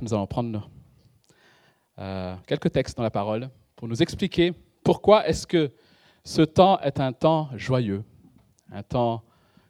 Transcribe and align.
Nous 0.00 0.14
allons 0.14 0.28
prendre 0.28 0.70
euh, 1.98 2.36
quelques 2.46 2.70
textes 2.70 2.96
dans 2.96 3.02
la 3.02 3.10
parole 3.10 3.50
pour 3.74 3.88
nous 3.88 4.00
expliquer 4.00 4.52
pourquoi 4.84 5.26
est-ce 5.26 5.44
que 5.44 5.72
ce 6.22 6.42
temps 6.42 6.78
est 6.80 7.00
un 7.00 7.12
temps 7.12 7.50
joyeux, 7.56 8.04
un 8.70 8.84
temps 8.84 9.24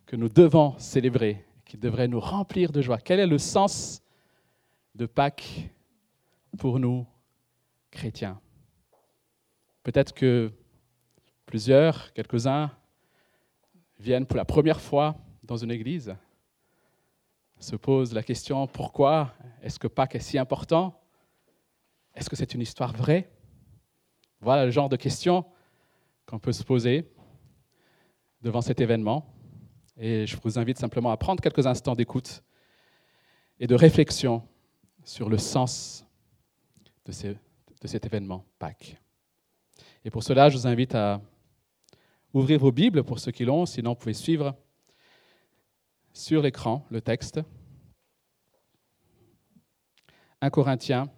que 0.04 0.16
nous 0.16 0.28
devons 0.28 0.78
célébrer, 0.78 1.46
qui 1.64 1.78
devrait 1.78 2.08
nous 2.08 2.20
remplir 2.20 2.72
de 2.72 2.82
joie. 2.82 2.98
Quel 2.98 3.20
est 3.20 3.26
le 3.26 3.38
sens 3.38 4.02
de 4.94 5.06
Pâques 5.06 5.70
pour 6.58 6.78
nous, 6.78 7.06
chrétiens? 7.90 8.38
Peut-être 9.82 10.12
que 10.12 10.52
plusieurs, 11.46 12.12
quelques-uns, 12.12 12.70
viennent 13.98 14.26
pour 14.26 14.36
la 14.36 14.44
première 14.44 14.82
fois 14.82 15.16
dans 15.42 15.56
une 15.56 15.70
église 15.70 16.14
se 17.58 17.76
pose 17.76 18.12
la 18.12 18.22
question 18.22 18.66
pourquoi 18.66 19.34
est-ce 19.62 19.78
que 19.78 19.88
Pâques 19.88 20.14
est 20.14 20.20
si 20.20 20.38
important? 20.38 21.00
Est-ce 22.14 22.30
que 22.30 22.36
c'est 22.36 22.54
une 22.54 22.60
histoire 22.60 22.92
vraie? 22.92 23.30
Voilà 24.40 24.64
le 24.64 24.70
genre 24.70 24.88
de 24.88 24.96
questions 24.96 25.44
qu'on 26.26 26.38
peut 26.38 26.52
se 26.52 26.62
poser 26.62 27.10
devant 28.42 28.60
cet 28.60 28.80
événement. 28.80 29.26
Et 29.96 30.26
je 30.26 30.36
vous 30.42 30.58
invite 30.58 30.78
simplement 30.78 31.10
à 31.10 31.16
prendre 31.16 31.42
quelques 31.42 31.66
instants 31.66 31.94
d'écoute 31.94 32.42
et 33.58 33.66
de 33.66 33.74
réflexion 33.74 34.46
sur 35.04 35.28
le 35.28 35.38
sens 35.38 36.06
de, 37.04 37.12
cet 37.12 38.06
événement 38.06 38.44
Pâques. 38.58 38.96
Et 40.04 40.10
pour 40.10 40.22
cela, 40.22 40.48
je 40.50 40.56
vous 40.56 40.66
invite 40.66 40.94
à 40.94 41.20
ouvrir 42.32 42.60
vos 42.60 42.70
Bibles 42.70 43.02
pour 43.02 43.18
ceux 43.18 43.32
qui 43.32 43.44
l'ont, 43.44 43.66
sinon 43.66 43.90
vous 43.90 43.96
pouvez 43.96 44.14
suivre 44.14 44.54
sur 46.12 46.42
l'écran 46.42 46.86
le 46.90 47.00
texte. 47.00 47.40
1 50.40 50.50
Corinthiens, 50.50 51.10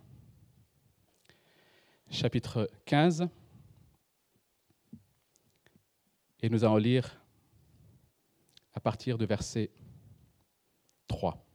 chapitre 2.11 2.71
15. 2.87 3.29
Et 6.41 6.49
nous 6.49 6.65
allons 6.65 6.79
lire 6.79 7.21
à 8.73 8.81
partir 8.81 9.19
du 9.19 9.27
verset 9.27 9.73
3. 11.09 11.47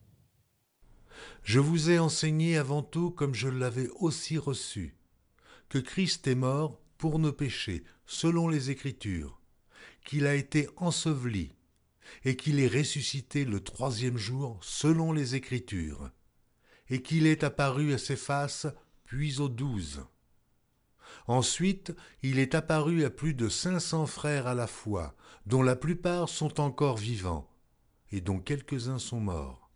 Je 1.41 1.59
vous 1.59 1.89
ai 1.89 1.97
enseigné 1.97 2.55
avant 2.55 2.83
tout, 2.83 3.09
comme 3.09 3.33
je 3.33 3.47
l'avais 3.47 3.89
aussi 3.95 4.37
reçu, 4.37 4.95
que 5.67 5.79
Christ 5.79 6.27
est 6.27 6.35
mort 6.35 6.79
pour 6.99 7.17
nos 7.17 7.33
péchés, 7.33 7.83
selon 8.05 8.47
les 8.47 8.69
Écritures, 8.69 9.41
qu'il 10.03 10.27
a 10.27 10.35
été 10.35 10.69
enseveli 10.77 11.51
et 12.25 12.35
qu'il 12.35 12.59
est 12.59 12.67
ressuscité 12.67 13.43
le 13.43 13.59
troisième 13.59 14.17
jour 14.19 14.59
selon 14.61 15.11
les 15.11 15.33
Écritures, 15.33 16.11
et 16.89 17.01
qu'il 17.01 17.27
est 17.27 17.43
apparu 17.43 17.93
à 17.93 17.97
ses 17.97 18.15
faces, 18.15 18.67
puis 19.05 19.39
aux 19.39 19.49
douze. 19.49 20.05
Ensuite, 21.27 21.95
il 22.21 22.39
est 22.39 22.55
apparu 22.55 23.03
à 23.03 23.09
plus 23.09 23.33
de 23.33 23.49
cinq 23.49 23.79
cents 23.79 24.05
frères 24.05 24.47
à 24.47 24.55
la 24.55 24.67
fois, 24.67 25.15
dont 25.45 25.63
la 25.63 25.75
plupart 25.75 26.29
sont 26.29 26.59
encore 26.59 26.97
vivants, 26.97 27.49
et 28.11 28.21
dont 28.21 28.39
quelques-uns 28.39 28.99
sont 28.99 29.19
morts. 29.19 29.71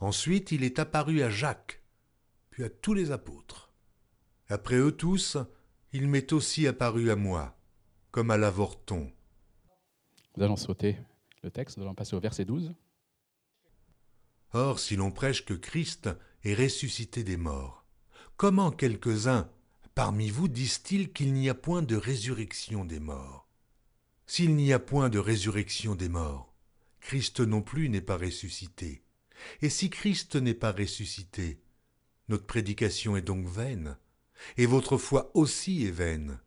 Ensuite, 0.00 0.52
il 0.52 0.62
est 0.62 0.78
apparu 0.78 1.22
à 1.22 1.30
Jacques, 1.30 1.82
puis 2.50 2.64
à 2.64 2.70
tous 2.70 2.94
les 2.94 3.10
apôtres. 3.10 3.72
Après 4.48 4.76
eux 4.76 4.92
tous, 4.92 5.38
il 5.92 6.08
m'est 6.08 6.32
aussi 6.32 6.66
apparu 6.66 7.10
à 7.10 7.16
moi, 7.16 7.56
comme 8.10 8.30
à 8.30 8.36
l'avorton. 8.36 9.10
Nous 10.36 10.44
allons 10.44 10.56
sauter 10.56 10.98
le 11.42 11.50
texte, 11.50 11.78
nous 11.78 11.84
allons 11.84 11.94
passer 11.94 12.14
au 12.14 12.20
verset 12.20 12.44
12. 12.44 12.74
Or, 14.56 14.78
si 14.78 14.96
l'on 14.96 15.10
prêche 15.10 15.44
que 15.44 15.52
Christ 15.52 16.08
est 16.42 16.54
ressuscité 16.54 17.22
des 17.22 17.36
morts, 17.36 17.84
comment 18.38 18.70
quelques-uns 18.70 19.50
parmi 19.94 20.30
vous 20.30 20.48
disent-ils 20.48 21.12
qu'il 21.12 21.34
n'y 21.34 21.50
a 21.50 21.54
point 21.54 21.82
de 21.82 21.94
résurrection 21.94 22.86
des 22.86 22.98
morts? 22.98 23.50
S'il 24.26 24.56
n'y 24.56 24.72
a 24.72 24.78
point 24.78 25.10
de 25.10 25.18
résurrection 25.18 25.94
des 25.94 26.08
morts, 26.08 26.54
Christ 27.00 27.40
non 27.40 27.60
plus 27.60 27.90
n'est 27.90 28.00
pas 28.00 28.16
ressuscité. 28.16 29.02
Et 29.60 29.68
si 29.68 29.90
Christ 29.90 30.36
n'est 30.36 30.54
pas 30.54 30.72
ressuscité, 30.72 31.60
notre 32.30 32.46
prédication 32.46 33.14
est 33.14 33.20
donc 33.20 33.46
vaine, 33.46 33.98
et 34.56 34.64
votre 34.64 34.96
foi 34.96 35.30
aussi 35.34 35.84
est 35.84 35.90
vaine. 35.90 36.40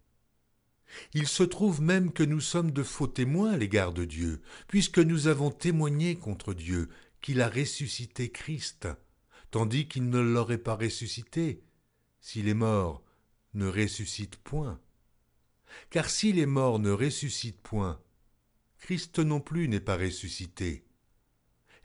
Il 1.14 1.28
se 1.28 1.44
trouve 1.44 1.80
même 1.80 2.12
que 2.12 2.24
nous 2.24 2.42
sommes 2.42 2.72
de 2.72 2.82
faux 2.82 3.06
témoins 3.06 3.52
à 3.52 3.58
l'égard 3.58 3.94
de 3.94 4.06
Dieu, 4.06 4.42
puisque 4.68 4.98
nous 4.98 5.28
avons 5.28 5.52
témoigné 5.52 6.16
contre 6.16 6.56
Dieu 6.56 6.90
qu'il 7.22 7.42
a 7.42 7.50
ressuscité 7.50 8.30
Christ, 8.32 8.88
tandis 9.52 9.88
qu'il 9.88 10.10
ne 10.10 10.20
l'aurait 10.20 10.58
pas 10.58 10.76
ressuscité, 10.76 11.64
si 12.22 12.42
les 12.42 12.54
morts 12.54 13.04
ne 13.54 13.68
ressuscitent 13.68 14.38
point. 14.38 14.80
Car 15.90 16.10
si 16.10 16.34
les 16.34 16.46
morts 16.46 16.80
ne 16.80 16.92
ressuscitent 16.92 17.62
point, 17.62 18.02
Christ 18.80 19.20
non 19.20 19.40
plus 19.40 19.68
n'est 19.68 19.80
pas 19.80 19.98
ressuscité. 19.98 20.86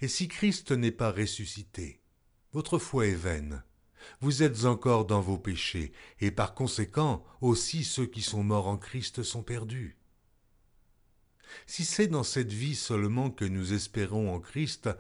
Et 0.01 0.09
si 0.09 0.29
Christ 0.29 0.73
n'est 0.73 0.93
pas 0.93 1.13
ressuscité, 1.13 2.01
votre 2.53 2.79
foi 2.79 3.07
est 3.07 3.15
vaine 3.15 3.63
vous 4.21 4.43
êtes 4.43 4.65
encore 4.65 5.05
dans 5.05 5.21
vos 5.21 5.39
péchés, 5.39 5.93
et 6.21 6.31
par 6.31 6.55
conséquent 6.55 7.25
aussi 7.41 7.85
ceux 7.85 8.07
qui 8.07 8.23
sont 8.23 8.43
morts 8.43 8.69
en 8.69 8.79
Christ 8.79 9.23
sont 9.23 9.43
perdus. 9.43 9.97
Si 11.67 11.85
c'est 11.85 12.09
dans 12.09 12.25
cette 12.25 12.53
vie 12.53 12.75
seulement 12.75 13.31
que 13.31 13.45
nous 13.45 13.73
espérons 13.73 14.35
en 14.35 14.41
Christ, 14.41 14.91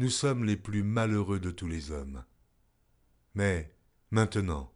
nous 0.00 0.08
sommes 0.08 0.44
les 0.44 0.56
plus 0.56 0.82
malheureux 0.82 1.40
de 1.40 1.50
tous 1.50 1.68
les 1.68 1.90
hommes. 1.90 2.24
Mais, 3.34 3.70
maintenant, 4.10 4.72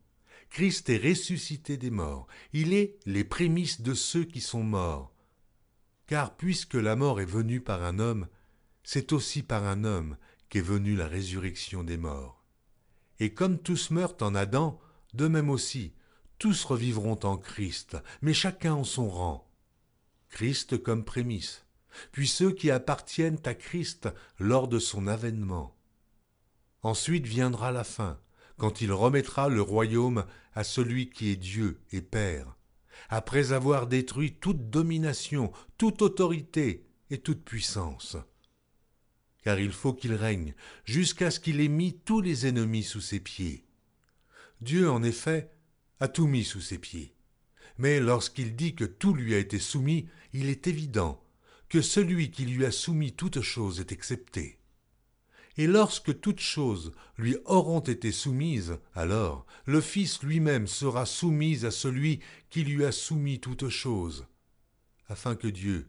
Christ 0.51 0.91
est 0.91 0.99
ressuscité 0.99 1.79
des 1.79 1.91
morts, 1.91 2.27
il 2.53 2.75
est 2.75 2.99
les 3.07 3.25
prémices 3.25 3.81
de 3.81 3.95
ceux 3.95 4.25
qui 4.25 4.43
sont 4.43 4.63
morts. 4.63 5.15
Car 6.07 6.37
puisque 6.37 6.75
la 6.75 6.95
mort 6.95 7.23
est 7.23 7.25
venue 7.25 7.63
par 7.63 7.85
un 7.85 8.01
homme, 8.01 8.29
c'est 8.83 9.15
aussi 9.15 9.43
par 9.43 9.65
un 9.65 9.85
homme 9.85 10.19
qu'est 10.51 10.61
venue 10.61 10.95
la 10.95 11.09
résurrection 11.09 11.85
des 11.85 11.97
morts. 11.97 12.45
Et 13.19 13.33
comme 13.33 13.59
tous 13.59 13.91
meurent 13.93 14.19
en 14.21 14.35
Adam, 14.35 14.79
de 15.15 15.27
même 15.27 15.49
aussi, 15.49 15.95
tous 16.39 16.65
revivront 16.65 17.19
en 17.23 17.39
Christ, 17.39 17.97
mais 18.21 18.35
chacun 18.35 18.75
en 18.75 18.85
son 18.85 19.09
rang. 19.09 19.51
Christ 20.29 20.83
comme 20.83 21.03
prémisse, 21.03 21.64
puis 22.13 22.29
ceux 22.29 22.53
qui 22.53 22.71
appartiennent 22.71 23.41
à 23.45 23.55
Christ 23.55 24.09
lors 24.39 24.69
de 24.69 24.79
son 24.79 25.07
avènement. 25.07 25.77
Ensuite 26.83 27.27
viendra 27.27 27.73
la 27.73 27.85
fin, 27.85 28.19
quand 28.59 28.81
il 28.81 28.93
remettra 28.93 29.49
le 29.49 29.63
royaume 29.63 30.25
à 30.55 30.65
celui 30.65 31.11
qui 31.11 31.31
est 31.31 31.37
Dieu 31.37 31.81
et 31.93 32.03
Père, 32.03 32.57
après 33.09 33.53
avoir 33.53 33.87
détruit 33.87 34.35
toute 34.35 34.71
domination, 34.71 35.53
toute 35.79 36.03
autorité 36.03 36.87
et 37.11 37.19
toute 37.19 37.45
puissance 37.45 38.17
car 39.45 39.61
il 39.61 39.73
faut 39.73 39.93
qu'il 39.93 40.15
règne, 40.15 40.55
jusqu'à 40.85 41.31
ce 41.31 41.39
qu'il 41.39 41.61
ait 41.61 41.69
mis 41.69 41.99
tous 42.01 42.23
les 42.23 42.47
ennemis 42.47 42.83
sous 42.83 43.03
ses 43.03 43.21
pieds. 43.21 43.67
Dieu, 44.63 44.91
en 44.91 45.03
effet, 45.03 45.51
a 46.01 46.09
tout 46.09 46.27
mis 46.27 46.45
sous 46.45 46.63
ses 46.63 46.79
pieds. 46.79 47.15
Mais 47.77 48.01
lorsqu'il 48.01 48.57
dit 48.57 48.75
que 48.75 48.85
tout 48.85 49.13
lui 49.13 49.35
a 49.35 49.39
été 49.39 49.59
soumis, 49.59 50.09
il 50.33 50.49
est 50.49 50.67
évident 50.67 51.23
que 51.75 51.83
celui 51.83 52.31
qui 52.31 52.45
lui 52.45 52.65
a 52.65 52.71
soumis 52.71 53.11
toutes 53.11 53.41
choses 53.41 53.81
est 53.81 53.91
excepté. 53.91 54.61
Et 55.57 55.67
lorsque 55.67 56.21
toutes 56.21 56.39
choses 56.39 56.93
lui 57.19 57.37
auront 57.47 57.81
été 57.81 58.13
soumises, 58.13 58.79
alors 58.95 59.45
le 59.67 59.81
Fils 59.81 60.23
lui-même 60.23 60.69
sera 60.69 61.05
soumis 61.05 61.65
à 61.65 61.73
celui 61.73 62.21
qui 62.49 62.63
lui 62.63 62.85
a 62.85 62.93
soumis 62.93 63.41
toutes 63.41 63.71
choses, 63.71 64.25
afin 65.09 65.35
que 65.35 65.49
Dieu 65.49 65.89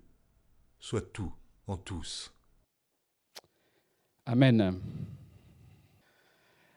soit 0.79 1.13
tout 1.13 1.31
en 1.67 1.77
tous. 1.77 2.33
Amen. 4.25 4.81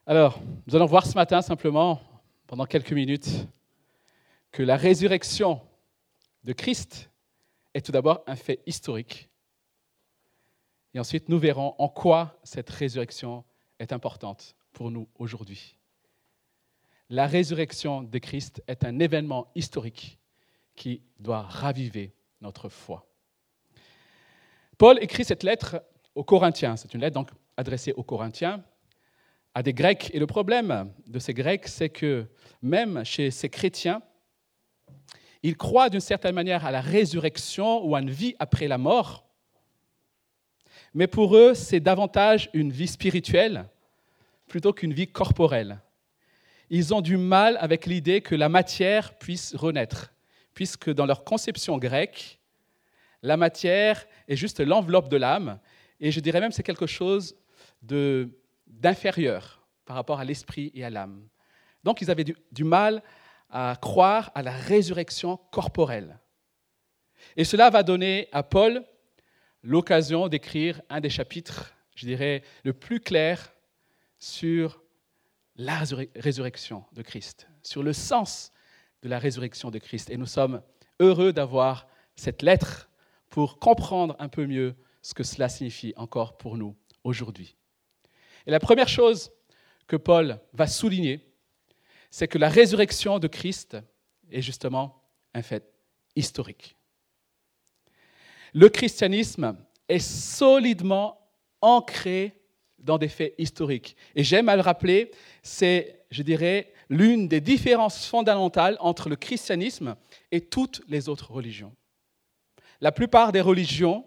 Alors, 0.07 0.39
nous 0.67 0.77
allons 0.77 0.85
voir 0.85 1.07
ce 1.07 1.15
matin 1.15 1.41
simplement, 1.41 2.03
pendant 2.47 2.67
quelques 2.67 2.93
minutes, 2.93 3.49
que 4.53 4.63
la 4.63 4.77
résurrection 4.77 5.63
de 6.45 6.53
Christ 6.53 7.08
est 7.79 7.83
tout 7.83 7.93
d'abord 7.93 8.23
un 8.27 8.37
fait 8.37 8.61
historique. 8.67 9.29
Et 10.95 11.01
ensuite, 11.01 11.29
nous 11.29 11.39
verrons 11.39 11.75
en 11.79 11.89
quoi 11.89 12.39
cette 12.43 12.69
résurrection 12.69 13.45
est 13.79 13.93
importante 13.93 14.57
pour 14.73 14.91
nous 14.91 15.09
aujourd'hui. 15.17 15.77
La 17.09 17.27
résurrection 17.27 18.03
de 18.03 18.19
Christ 18.19 18.63
est 18.67 18.85
un 18.85 18.99
événement 18.99 19.51
historique 19.55 20.19
qui 20.75 21.03
doit 21.19 21.43
raviver 21.43 22.13
notre 22.41 22.69
foi. 22.69 23.07
Paul 24.77 24.99
écrit 25.03 25.25
cette 25.25 25.43
lettre 25.43 25.83
aux 26.15 26.25
Corinthiens. 26.25 26.77
C'est 26.77 26.95
une 26.95 27.01
lettre 27.01 27.15
donc 27.15 27.31
adressée 27.57 27.93
aux 27.93 28.03
Corinthiens, 28.03 28.63
à 29.55 29.63
des 29.63 29.73
Grecs. 29.73 30.11
Et 30.13 30.19
le 30.19 30.27
problème 30.27 30.93
de 31.07 31.19
ces 31.19 31.33
Grecs, 31.33 31.69
c'est 31.69 31.91
que 31.91 32.27
même 32.61 33.05
chez 33.05 33.31
ces 33.31 33.49
chrétiens, 33.49 34.03
ils 35.43 35.57
croient 35.57 35.91
d'une 35.91 36.01
certaine 36.01 36.35
manière 36.35 36.65
à 36.67 36.71
la 36.71 36.81
résurrection 36.81 37.85
ou 37.87 37.95
à 37.95 38.01
une 38.01 38.11
vie 38.11 38.35
après 38.39 38.69
la 38.69 38.79
mort. 38.79 39.25
Mais 40.95 41.07
pour 41.07 41.37
eux, 41.37 41.55
c'est 41.55 41.81
davantage 41.81 42.51
une 42.55 42.73
vie 42.73 42.89
spirituelle 42.89 43.69
plutôt 44.47 44.73
qu'une 44.73 44.93
vie 44.95 45.07
corporelle. 45.07 45.81
Ils 46.71 46.93
ont 46.95 47.01
du 47.01 47.17
mal 47.17 47.57
avec 47.61 47.87
l'idée 47.87 48.21
que 48.21 48.35
la 48.35 48.49
matière 48.49 49.15
puisse 49.19 49.55
renaître, 49.55 50.13
puisque 50.55 50.91
dans 50.91 51.07
leur 51.07 51.25
conception 51.25 51.79
grecque, 51.79 52.39
la 53.23 53.37
matière 53.37 54.07
est 54.27 54.37
juste 54.37 54.61
l'enveloppe 54.61 55.09
de 55.09 55.17
l'âme, 55.17 55.59
et 56.01 56.11
je 56.11 56.21
dirais 56.21 56.41
même 56.41 56.53
c'est 56.53 56.63
quelque 56.63 56.87
chose 56.87 57.37
d'inférieur 57.83 59.67
par 59.85 59.97
rapport 59.97 60.21
à 60.21 60.25
l'esprit 60.25 60.71
et 60.75 60.85
à 60.85 60.91
l'âme. 60.91 61.27
Donc 61.85 62.01
ils 62.03 62.11
avaient 62.11 62.25
du, 62.25 62.37
du 62.53 62.65
mal 62.65 63.03
à 63.51 63.77
croire 63.81 64.31
à 64.35 64.43
la 64.43 64.53
résurrection 64.53 65.39
corporelle. 65.51 66.19
Et 67.37 67.45
cela 67.45 67.71
va 67.71 67.83
donner 67.83 68.29
à 68.33 68.43
Paul 68.43 68.85
l'occasion 69.63 70.29
d'écrire 70.29 70.81
un 70.89 71.01
des 71.01 71.11
chapitres, 71.11 71.75
je 71.95 72.07
dirais, 72.07 72.43
le 72.65 72.73
plus 72.73 73.01
clair 73.01 73.55
sur 74.19 74.83
la 75.57 75.83
résurrection 76.15 76.85
de 76.93 77.03
Christ, 77.03 77.49
sur 77.63 77.83
le 77.83 77.93
sens 77.93 78.53
de 79.03 79.09
la 79.09 79.19
résurrection 79.19 79.71
de 79.71 79.79
Christ. 79.79 80.11
Et 80.11 80.17
nous 80.17 80.27
sommes 80.27 80.63
heureux 81.01 81.33
d'avoir 81.33 81.89
cette 82.17 82.43
lettre 82.43 82.91
pour 83.31 83.59
comprendre 83.59 84.17
un 84.19 84.29
peu 84.29 84.47
mieux 84.47 84.77
ce 85.03 85.15
que 85.15 85.23
cela 85.23 85.49
signifie 85.49 85.93
encore 85.97 86.37
pour 86.39 86.57
nous 86.57 86.77
aujourd'hui. 87.05 87.57
Et 88.47 88.51
la 88.51 88.61
première 88.61 88.89
chose 88.89 89.31
que 89.87 89.97
Paul 89.97 90.41
va 90.53 90.67
souligner, 90.67 91.28
c'est 92.11 92.29
que 92.29 92.39
la 92.39 92.49
résurrection 92.49 93.19
de 93.19 93.29
Christ 93.29 93.77
est 94.31 94.43
justement 94.43 95.03
un 95.35 95.43
fait 95.43 95.65
historique. 96.17 96.77
Le 98.55 98.69
christianisme 98.69 99.57
est 99.89 99.99
solidement 99.99 101.19
ancré 101.61 102.35
dans 102.79 102.99
des 102.99 103.09
faits 103.09 103.35
historiques. 103.39 103.97
Et 104.15 104.25
j'aime 104.25 104.49
à 104.49 104.57
le 104.57 104.63
rappeler, 104.63 105.11
c'est, 105.43 106.05
je 106.11 106.23
dirais, 106.23 106.73
l'une 106.89 107.29
des 107.29 107.41
différences 107.41 108.07
fondamentales 108.07 108.77
entre 108.81 109.09
le 109.09 109.17
christianisme 109.17 109.97
et 110.31 110.41
toutes 110.41 110.83
les 110.89 111.09
autres 111.09 111.31
religions. 111.33 111.75
La 112.81 112.93
plupart 112.93 113.33
des 113.33 113.41
religions 113.41 114.07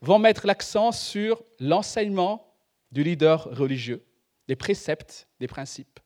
vont 0.00 0.18
mettre 0.18 0.46
l'accent 0.46 0.92
sur 0.92 1.42
l'enseignement 1.58 2.54
du 2.92 3.02
leader 3.02 3.44
religieux, 3.44 4.04
des 4.46 4.56
préceptes, 4.56 5.26
des 5.40 5.48
principes. 5.48 5.98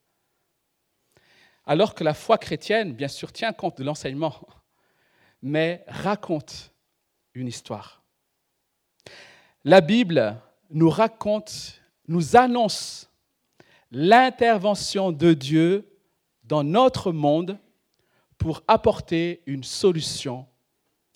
Alors 1.69 1.94
que 1.94 2.03
la 2.03 2.15
foi 2.15 2.38
chrétienne, 2.38 2.94
bien 2.94 3.09
sûr, 3.09 3.31
tient 3.31 3.53
compte 3.53 3.76
de 3.76 3.85
l'enseignement, 3.85 4.35
mais 5.43 5.85
raconte 5.87 6.73
une 7.35 7.47
histoire. 7.47 8.03
La 9.65 9.82
Bible 9.82 10.41
nous 10.70 10.88
raconte, 10.88 11.82
nous 12.09 12.37
annonce 12.37 13.11
l'intervention 13.91 15.12
de 15.12 15.35
Dieu 15.35 15.87
dans 16.43 16.65
notre 16.65 17.12
monde 17.12 17.59
pour 18.38 18.62
apporter 18.67 19.43
une 19.44 19.62
solution 19.62 20.47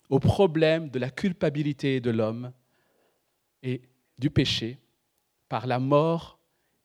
au 0.09 0.19
problème 0.19 0.89
de 0.89 0.99
la 0.99 1.09
culpabilité 1.09 1.99
de 1.99 2.11
l'homme 2.11 2.53
et 3.63 3.81
du 4.19 4.29
péché 4.29 4.77
par 5.49 5.65
la 5.65 5.79
mort 5.79 6.37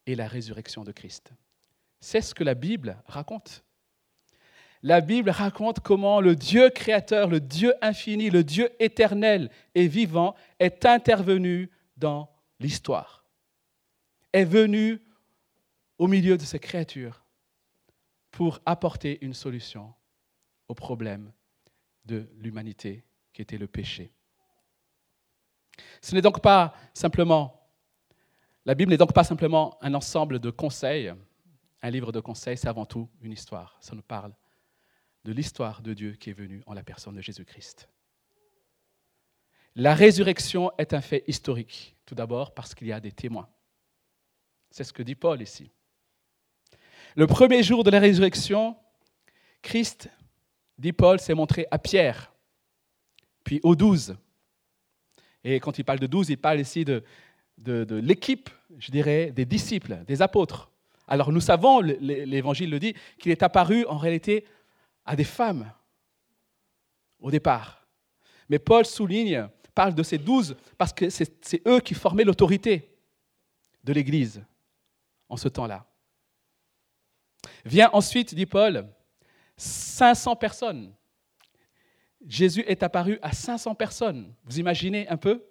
et 0.06 0.14
la 0.14 0.26
résurrection 0.26 0.85
de 0.85 0.93
Christ. 0.93 1.35
C'est 2.00 2.21
ce 2.21 2.35
que 2.35 2.45
la 2.45 2.55
Bible 2.55 2.97
raconte. 3.06 3.65
La 4.83 5.00
Bible 5.00 5.31
raconte 5.31 5.81
comment 5.81 6.21
le 6.21 6.37
Dieu 6.37 6.71
créateur, 6.71 7.29
le 7.29 7.41
Dieu 7.41 7.75
infini, 7.83 8.31
le 8.31 8.45
Dieu 8.45 8.71
éternel 8.79 9.50
et 9.75 9.89
vivant 9.89 10.37
est 10.61 10.87
intervenu 10.87 11.71
dans 11.97 12.31
l'histoire, 12.61 13.25
est 14.33 14.45
venu 14.45 15.03
au 15.99 16.06
milieu 16.06 16.39
de 16.39 16.45
ces 16.45 16.61
créatures 16.61 17.25
pour 18.31 18.61
apporter 18.65 19.19
une 19.25 19.35
solution 19.35 19.93
au 20.69 20.75
problème 20.75 21.33
de 22.05 22.29
l'humanité 22.37 23.05
qui 23.33 23.43
était 23.43 23.59
le 23.59 23.67
péché. 23.67 24.12
Ce 26.00 26.15
n'est 26.15 26.23
donc 26.23 26.41
pas 26.41 26.75
simplement, 26.95 27.69
la 28.65 28.75
Bible 28.75 28.91
n'est 28.91 28.97
donc 28.97 29.12
pas 29.12 29.25
simplement 29.25 29.77
un 29.81 29.95
ensemble 29.95 30.39
de 30.39 30.50
conseils, 30.50 31.12
un 31.82 31.90
livre 31.90 32.12
de 32.12 32.20
conseils, 32.20 32.56
c'est 32.56 32.69
avant 32.69 32.86
tout 32.86 33.08
une 33.20 33.32
histoire. 33.32 33.76
Ça 33.80 33.94
nous 33.94 34.02
parle 34.02 34.34
de 35.25 35.32
l'histoire 35.32 35.82
de 35.82 35.94
Dieu 35.94 36.12
qui 36.12 36.30
est 36.30 36.34
venu 36.34 36.62
en 36.66 36.75
la 36.75 36.82
personne 36.82 37.14
de 37.14 37.20
Jésus-Christ. 37.20 37.88
La 39.75 39.94
résurrection 39.94 40.72
est 40.78 40.92
un 40.92 41.00
fait 41.00 41.25
historique, 41.28 41.96
tout 42.04 42.14
d'abord 42.14 42.54
parce 42.54 42.75
qu'il 42.75 42.88
y 42.88 42.92
a 42.92 43.00
des 43.00 43.12
témoins. 43.12 43.48
C'est 44.70 44.84
ce 44.84 44.92
que 44.92 45.02
dit 45.02 45.14
Paul 45.14 45.40
ici. 45.40 45.70
Le 47.14 47.26
premier 47.26 47.62
jour 47.62 47.84
de 47.84 47.90
la 47.90 48.00
résurrection, 48.00 48.76
Christ, 49.62 50.10
dit 50.78 50.92
Paul, 50.92 51.20
s'est 51.20 51.34
montré 51.34 51.66
à 51.70 51.78
Pierre, 51.78 52.32
puis 53.44 53.60
aux 53.62 53.76
douze. 53.76 54.16
Et 55.44 55.60
quand 55.60 55.78
il 55.78 55.84
parle 55.84 56.00
de 56.00 56.06
douze, 56.06 56.28
il 56.28 56.38
parle 56.38 56.60
ici 56.60 56.84
de, 56.84 57.04
de 57.56 57.96
l'équipe, 57.96 58.50
je 58.78 58.90
dirais, 58.90 59.30
des 59.30 59.44
disciples, 59.44 60.04
des 60.06 60.22
apôtres. 60.22 60.70
Alors 61.08 61.32
nous 61.32 61.40
savons, 61.40 61.81
l'Évangile 61.81 62.70
le 62.70 62.78
dit, 62.78 62.94
qu'il 63.19 63.32
est 63.32 63.43
apparu 63.43 63.84
en 63.87 63.96
réalité 63.96 64.46
à 65.05 65.16
des 65.16 65.25
femmes 65.25 65.72
au 67.19 67.31
départ. 67.31 67.87
Mais 68.49 68.58
Paul 68.58 68.84
souligne, 68.84 69.49
parle 69.75 69.94
de 69.94 70.02
ces 70.02 70.19
douze 70.19 70.56
parce 70.76 70.93
que 70.93 71.08
c'est 71.08 71.66
eux 71.66 71.81
qui 71.81 71.94
formaient 71.94 72.25
l'autorité 72.25 72.94
de 73.84 73.93
l'Église 73.93 74.44
en 75.28 75.37
ce 75.37 75.49
temps-là. 75.49 75.87
Vient 77.64 77.90
ensuite, 77.93 78.34
dit 78.34 78.46
Paul, 78.46 78.88
500 79.56 80.37
personnes. 80.37 80.94
Jésus 82.26 82.64
est 82.66 82.82
apparu 82.82 83.19
à 83.22 83.32
500 83.32 83.75
personnes. 83.75 84.34
Vous 84.44 84.58
imaginez 84.58 85.08
un 85.08 85.16
peu? 85.16 85.44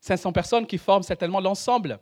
500 0.00 0.32
personnes 0.32 0.66
qui 0.66 0.76
forment 0.76 1.02
certainement 1.02 1.40
l'ensemble 1.40 1.98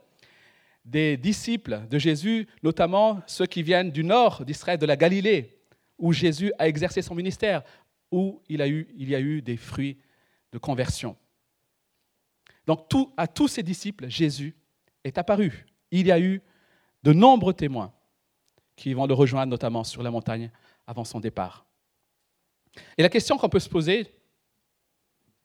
des 0.84 1.16
disciples 1.16 1.86
de 1.88 1.98
Jésus, 1.98 2.48
notamment 2.62 3.22
ceux 3.26 3.46
qui 3.46 3.62
viennent 3.62 3.90
du 3.90 4.04
nord 4.04 4.44
d'Israël, 4.44 4.78
de 4.78 4.86
la 4.86 4.96
Galilée, 4.96 5.58
où 5.98 6.12
Jésus 6.12 6.52
a 6.58 6.68
exercé 6.68 7.02
son 7.02 7.14
ministère, 7.14 7.62
où 8.10 8.42
il, 8.48 8.60
a 8.60 8.68
eu, 8.68 8.88
il 8.96 9.08
y 9.08 9.14
a 9.14 9.20
eu 9.20 9.40
des 9.40 9.56
fruits 9.56 9.98
de 10.50 10.58
conversion. 10.58 11.16
Donc 12.66 12.88
à 13.16 13.26
tous 13.26 13.48
ses 13.48 13.62
disciples, 13.62 14.08
Jésus 14.08 14.54
est 15.04 15.18
apparu. 15.18 15.66
Il 15.90 16.06
y 16.06 16.12
a 16.12 16.20
eu 16.20 16.42
de 17.02 17.12
nombreux 17.12 17.54
témoins 17.54 17.92
qui 18.76 18.94
vont 18.94 19.06
le 19.06 19.14
rejoindre, 19.14 19.50
notamment 19.50 19.84
sur 19.84 20.02
la 20.02 20.10
montagne, 20.10 20.50
avant 20.86 21.04
son 21.04 21.20
départ. 21.20 21.66
Et 22.96 23.02
la 23.02 23.08
question 23.08 23.36
qu'on 23.36 23.48
peut 23.48 23.60
se 23.60 23.68
poser, 23.68 24.12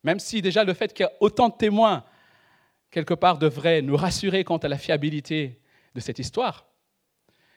même 0.03 0.19
si 0.19 0.41
déjà 0.41 0.63
le 0.63 0.73
fait 0.73 0.93
qu'il 0.93 1.03
y 1.03 1.07
a 1.07 1.11
autant 1.19 1.49
de 1.49 1.55
témoins, 1.55 2.03
quelque 2.91 3.13
part, 3.13 3.37
devrait 3.37 3.81
nous 3.81 3.95
rassurer 3.95 4.43
quant 4.43 4.57
à 4.57 4.67
la 4.67 4.77
fiabilité 4.77 5.61
de 5.93 5.99
cette 5.99 6.19
histoire, 6.19 6.67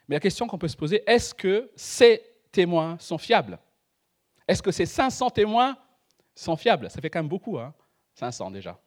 mais 0.08 0.16
la 0.16 0.20
question 0.20 0.48
qu'on 0.48 0.58
peut 0.58 0.66
se 0.66 0.76
poser, 0.76 1.04
est-ce 1.06 1.32
que 1.32 1.70
c'est 1.76 2.34
témoins 2.50 2.98
sont 2.98 3.16
fiables? 3.16 3.60
Est-ce 4.48 4.60
que 4.60 4.72
ces 4.72 4.84
500 4.84 5.30
témoins 5.30 5.78
sont 6.34 6.56
fiables? 6.56 6.90
Ça 6.90 7.00
fait 7.00 7.08
quand 7.08 7.20
même 7.20 7.28
beaucoup, 7.28 7.58
hein 7.58 7.72
500 8.14 8.50
déjà, 8.50 8.80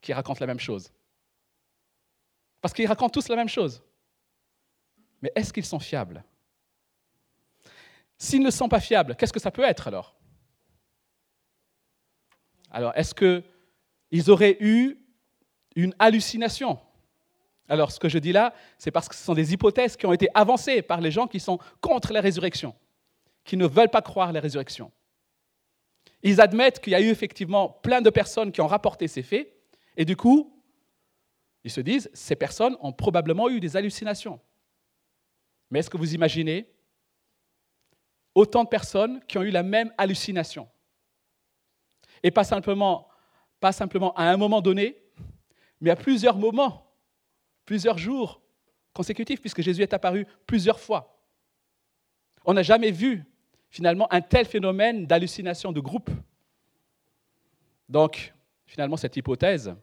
qui 0.00 0.12
racontent 0.12 0.38
la 0.40 0.46
même 0.46 0.60
chose. 0.60 0.92
Parce 2.60 2.72
qu'ils 2.72 2.86
racontent 2.86 3.10
tous 3.10 3.28
la 3.28 3.34
même 3.34 3.48
chose. 3.48 3.82
Mais 5.20 5.32
est-ce 5.34 5.52
qu'ils 5.52 5.64
sont 5.64 5.80
fiables? 5.80 6.22
S'ils 8.16 8.42
ne 8.42 8.50
sont 8.50 8.68
pas 8.68 8.80
fiables, 8.80 9.16
qu'est-ce 9.16 9.32
que 9.32 9.40
ça 9.40 9.50
peut 9.50 9.64
être 9.64 9.88
alors? 9.88 10.14
Alors, 12.70 12.92
est-ce 12.94 13.12
qu'ils 13.12 14.30
auraient 14.30 14.56
eu 14.60 14.96
une 15.76 15.94
hallucination 15.98 16.78
Alors, 17.68 17.92
ce 17.92 18.00
que 18.00 18.08
je 18.08 18.18
dis 18.18 18.32
là, 18.32 18.54
c'est 18.78 18.90
parce 18.90 19.08
que 19.08 19.14
ce 19.14 19.22
sont 19.24 19.34
des 19.34 19.52
hypothèses 19.52 19.96
qui 19.96 20.06
ont 20.06 20.12
été 20.12 20.28
avancées 20.34 20.82
par 20.82 21.00
les 21.00 21.10
gens 21.10 21.26
qui 21.26 21.40
sont 21.40 21.58
contre 21.80 22.12
la 22.12 22.20
résurrection 22.20 22.74
qui 23.44 23.56
ne 23.56 23.66
veulent 23.66 23.90
pas 23.90 24.02
croire 24.02 24.32
la 24.32 24.40
résurrection. 24.40 24.92
Ils 26.22 26.40
admettent 26.40 26.80
qu'il 26.80 26.92
y 26.92 26.96
a 26.96 27.00
eu 27.00 27.08
effectivement 27.08 27.68
plein 27.68 28.00
de 28.00 28.10
personnes 28.10 28.52
qui 28.52 28.60
ont 28.60 28.66
rapporté 28.66 29.08
ces 29.08 29.22
faits, 29.22 29.52
et 29.96 30.04
du 30.04 30.16
coup, 30.16 30.56
ils 31.64 31.70
se 31.70 31.80
disent, 31.80 32.10
ces 32.14 32.36
personnes 32.36 32.76
ont 32.80 32.92
probablement 32.92 33.48
eu 33.48 33.60
des 33.60 33.76
hallucinations. 33.76 34.40
Mais 35.70 35.80
est-ce 35.80 35.90
que 35.90 35.96
vous 35.96 36.14
imaginez 36.14 36.68
autant 38.34 38.64
de 38.64 38.68
personnes 38.68 39.20
qui 39.26 39.38
ont 39.38 39.42
eu 39.42 39.50
la 39.50 39.62
même 39.62 39.92
hallucination? 39.98 40.68
Et 42.22 42.30
pas 42.30 42.44
simplement, 42.44 43.08
pas 43.60 43.72
simplement 43.72 44.14
à 44.14 44.24
un 44.24 44.36
moment 44.36 44.60
donné, 44.60 44.99
mais 45.80 45.90
à 45.90 45.96
plusieurs 45.96 46.36
moments, 46.36 46.86
plusieurs 47.64 47.98
jours 47.98 48.40
consécutifs, 48.92 49.40
puisque 49.40 49.62
Jésus 49.62 49.82
est 49.82 49.94
apparu 49.94 50.26
plusieurs 50.46 50.80
fois. 50.80 51.20
On 52.44 52.54
n'a 52.54 52.62
jamais 52.62 52.90
vu 52.90 53.24
finalement 53.68 54.12
un 54.12 54.20
tel 54.20 54.46
phénomène 54.46 55.06
d'hallucination 55.06 55.72
de 55.72 55.80
groupe. 55.80 56.10
Donc, 57.88 58.32
finalement, 58.66 58.96
cette 58.96 59.16
hypothèse 59.16 59.74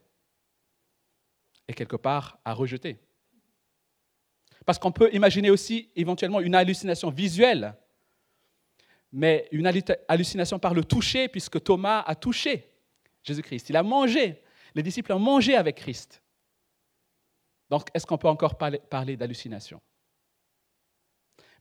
est 1.66 1.74
quelque 1.74 1.96
part 1.96 2.38
à 2.44 2.52
rejeter. 2.52 2.98
Parce 4.66 4.78
qu'on 4.78 4.92
peut 4.92 5.10
imaginer 5.14 5.50
aussi 5.50 5.90
éventuellement 5.96 6.40
une 6.40 6.54
hallucination 6.54 7.10
visuelle, 7.10 7.74
mais 9.10 9.48
une 9.52 9.66
hallucination 10.08 10.58
par 10.58 10.74
le 10.74 10.84
toucher, 10.84 11.28
puisque 11.28 11.62
Thomas 11.62 12.02
a 12.06 12.14
touché 12.14 12.70
Jésus-Christ. 13.22 13.70
Il 13.70 13.76
a 13.76 13.82
mangé. 13.82 14.42
Les 14.74 14.82
disciples 14.82 15.12
ont 15.12 15.18
mangé 15.18 15.54
avec 15.54 15.76
Christ. 15.76 16.22
Donc, 17.70 17.88
est-ce 17.94 18.06
qu'on 18.06 18.18
peut 18.18 18.28
encore 18.28 18.56
parler, 18.56 19.16
d'hallucination? 19.16 19.80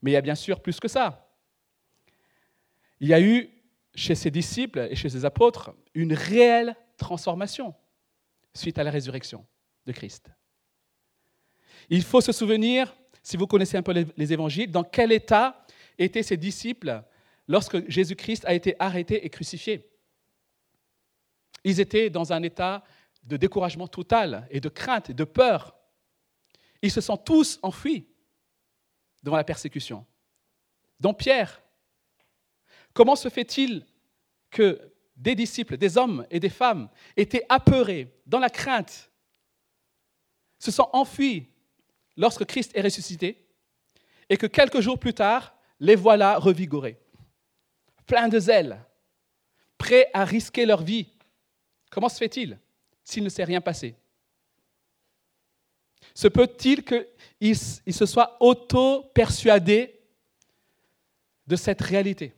Mais 0.02 0.12
il 0.12 0.14
y 0.14 0.18
a 0.18 0.22
bien 0.22 0.36
sûr 0.36 0.62
plus 0.62 0.80
que 0.80 0.88
ça. 0.88 1.30
Il 3.00 3.08
y 3.08 3.14
a 3.14 3.22
eu 3.22 3.50
chez 3.94 4.16
ses 4.16 4.32
disciples 4.32 4.88
et 4.90 4.96
chez 4.96 5.10
ses 5.10 5.26
apôtres 5.26 5.74
une 5.94 6.14
réelle 6.14 6.76
transformation 6.98 7.74
suite 8.54 8.78
à 8.78 8.84
la 8.84 8.92
résurrection 8.92 9.46
de 9.86 9.92
Christ. 9.92 10.30
Il 11.90 12.04
faut 12.04 12.22
se 12.22 12.32
souvenir, 12.32 12.96
si 13.24 13.38
vous 13.38 13.48
connaissez 13.48 13.78
un 13.78 13.84
peu 13.84 14.06
les, 14.16 14.34
évangiles, 14.34 14.72
dans 14.72 14.84
quel 14.84 15.12
état 15.12 15.66
étaient 15.98 16.24
ses 16.24 16.38
disciples 16.38 17.04
lorsque 17.48 17.90
Jésus-Christ 17.90 18.46
a 18.46 18.54
été 18.54 18.76
arrêté 18.80 19.26
et 19.26 19.30
crucifié. 19.30 19.90
Ils 21.64 21.80
étaient 21.80 22.10
dans 22.10 22.34
un 22.34 22.44
état 22.44 22.84
de 23.28 23.38
découragement 23.38 23.88
total 23.88 24.48
et 24.50 24.60
de 24.60 24.70
crainte 24.70 25.10
et 25.10 25.14
de 25.14 25.24
peur. 25.24 25.76
Ils 26.82 26.92
se 26.92 27.02
sont 27.02 27.18
tous 27.18 27.60
enfuis 27.62 28.08
devant 29.22 29.38
la 29.38 29.44
persécution, 29.44 30.06
dont 31.00 31.14
Pierre. 31.14 31.62
Comment 32.94 33.16
se 33.16 33.30
fait-il 33.30 33.86
que 34.50 34.94
des 35.16 35.36
disciples, 35.36 35.78
des 35.78 35.98
hommes 35.98 36.26
et 36.30 36.40
des 36.40 36.50
femmes 36.50 36.90
étaient 37.16 37.46
apeurés 37.50 38.16
dans 38.26 38.40
la 38.40 38.50
crainte, 38.50 39.12
se 40.60 40.72
sont 40.72 40.90
enfuis 40.94 41.50
lorsque 42.16 42.46
Christ 42.46 42.72
est 42.76 42.82
ressuscité, 42.82 43.48
et 44.30 44.38
que 44.38 44.48
quelques 44.48 44.82
jours 44.82 45.00
plus 45.00 45.14
tard, 45.14 45.56
les 45.80 45.96
voilà 45.96 46.38
revigorés, 46.38 47.00
pleins 48.06 48.28
de 48.28 48.40
zèle, 48.40 48.84
prêts 49.78 50.10
à 50.14 50.26
risquer 50.26 50.66
leur 50.66 50.82
vie? 50.82 51.08
Comment 51.90 52.10
se 52.10 52.18
fait-il 52.18 52.60
s'il 53.08 53.24
ne 53.24 53.30
s'est 53.30 53.46
rien 53.46 53.62
passé. 53.62 53.96
Se 56.14 56.28
peut-il 56.28 56.84
qu'ils 56.84 57.56
se 57.96 58.06
soient 58.06 58.36
auto-persuadés 58.42 59.98
de 61.48 61.56
cette 61.56 61.80
réalité? 61.80 62.36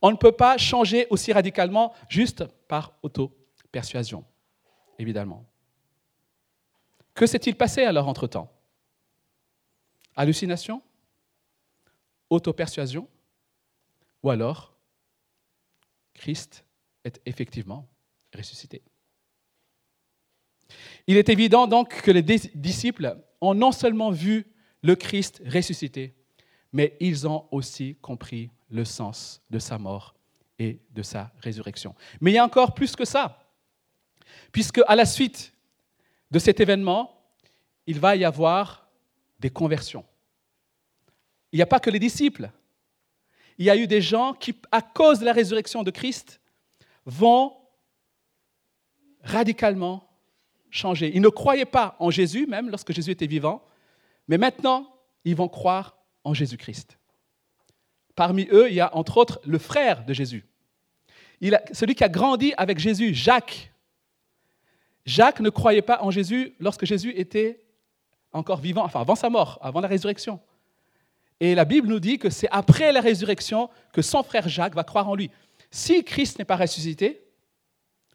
On 0.00 0.10
ne 0.10 0.16
peut 0.16 0.32
pas 0.32 0.56
changer 0.56 1.06
aussi 1.10 1.30
radicalement 1.30 1.92
juste 2.08 2.46
par 2.68 2.94
auto-persuasion, 3.02 4.24
évidemment. 4.98 5.44
Que 7.12 7.26
s'est-il 7.26 7.54
passé 7.54 7.82
alors 7.82 8.08
entre-temps? 8.08 8.50
Hallucination? 10.16 10.80
Auto-persuasion? 12.30 13.06
Ou 14.22 14.30
alors, 14.30 14.74
Christ 16.14 16.64
est 17.04 17.20
effectivement 17.26 17.86
ressuscité? 18.34 18.82
Il 21.06 21.16
est 21.16 21.28
évident 21.28 21.66
donc 21.66 22.02
que 22.02 22.10
les 22.10 22.22
disciples 22.22 23.16
ont 23.40 23.54
non 23.54 23.72
seulement 23.72 24.10
vu 24.10 24.46
le 24.82 24.94
Christ 24.94 25.42
ressuscité, 25.46 26.14
mais 26.72 26.96
ils 27.00 27.26
ont 27.26 27.46
aussi 27.50 27.96
compris 28.00 28.50
le 28.70 28.84
sens 28.84 29.42
de 29.50 29.58
sa 29.58 29.78
mort 29.78 30.14
et 30.58 30.80
de 30.90 31.02
sa 31.02 31.32
résurrection. 31.38 31.94
Mais 32.20 32.32
il 32.32 32.34
y 32.34 32.38
a 32.38 32.44
encore 32.44 32.74
plus 32.74 32.94
que 32.94 33.04
ça, 33.04 33.48
puisque 34.52 34.80
à 34.86 34.96
la 34.96 35.06
suite 35.06 35.54
de 36.30 36.38
cet 36.38 36.60
événement, 36.60 37.18
il 37.86 37.98
va 37.98 38.16
y 38.16 38.24
avoir 38.24 38.88
des 39.40 39.50
conversions. 39.50 40.04
Il 41.52 41.56
n'y 41.56 41.62
a 41.62 41.66
pas 41.66 41.80
que 41.80 41.90
les 41.90 41.98
disciples. 41.98 42.50
Il 43.56 43.64
y 43.64 43.70
a 43.70 43.76
eu 43.76 43.86
des 43.86 44.02
gens 44.02 44.34
qui, 44.34 44.54
à 44.70 44.82
cause 44.82 45.20
de 45.20 45.24
la 45.24 45.32
résurrection 45.32 45.82
de 45.82 45.90
Christ, 45.90 46.40
vont 47.06 47.56
radicalement 49.22 50.07
changé. 50.70 51.10
Ils 51.14 51.22
ne 51.22 51.28
croyaient 51.28 51.64
pas 51.64 51.96
en 51.98 52.10
Jésus, 52.10 52.46
même 52.46 52.70
lorsque 52.70 52.92
Jésus 52.92 53.10
était 53.10 53.26
vivant, 53.26 53.62
mais 54.28 54.38
maintenant, 54.38 54.94
ils 55.24 55.34
vont 55.34 55.48
croire 55.48 55.96
en 56.24 56.34
Jésus-Christ. 56.34 56.98
Parmi 58.14 58.48
eux, 58.52 58.68
il 58.68 58.74
y 58.74 58.80
a 58.80 58.94
entre 58.96 59.16
autres 59.16 59.40
le 59.44 59.58
frère 59.58 60.04
de 60.04 60.12
Jésus, 60.12 60.44
celui 61.72 61.94
qui 61.94 62.04
a 62.04 62.08
grandi 62.08 62.52
avec 62.56 62.78
Jésus, 62.78 63.14
Jacques. 63.14 63.72
Jacques 65.06 65.40
ne 65.40 65.50
croyait 65.50 65.82
pas 65.82 66.02
en 66.02 66.10
Jésus 66.10 66.54
lorsque 66.58 66.84
Jésus 66.84 67.12
était 67.16 67.64
encore 68.32 68.58
vivant, 68.60 68.84
enfin 68.84 69.00
avant 69.00 69.14
sa 69.14 69.30
mort, 69.30 69.58
avant 69.62 69.80
la 69.80 69.88
résurrection. 69.88 70.40
Et 71.40 71.54
la 71.54 71.64
Bible 71.64 71.88
nous 71.88 72.00
dit 72.00 72.18
que 72.18 72.30
c'est 72.30 72.48
après 72.50 72.92
la 72.92 73.00
résurrection 73.00 73.70
que 73.92 74.02
son 74.02 74.22
frère 74.22 74.48
Jacques 74.48 74.74
va 74.74 74.84
croire 74.84 75.08
en 75.08 75.14
lui. 75.14 75.30
Si 75.70 76.02
Christ 76.04 76.38
n'est 76.38 76.44
pas 76.44 76.56
ressuscité, 76.56 77.27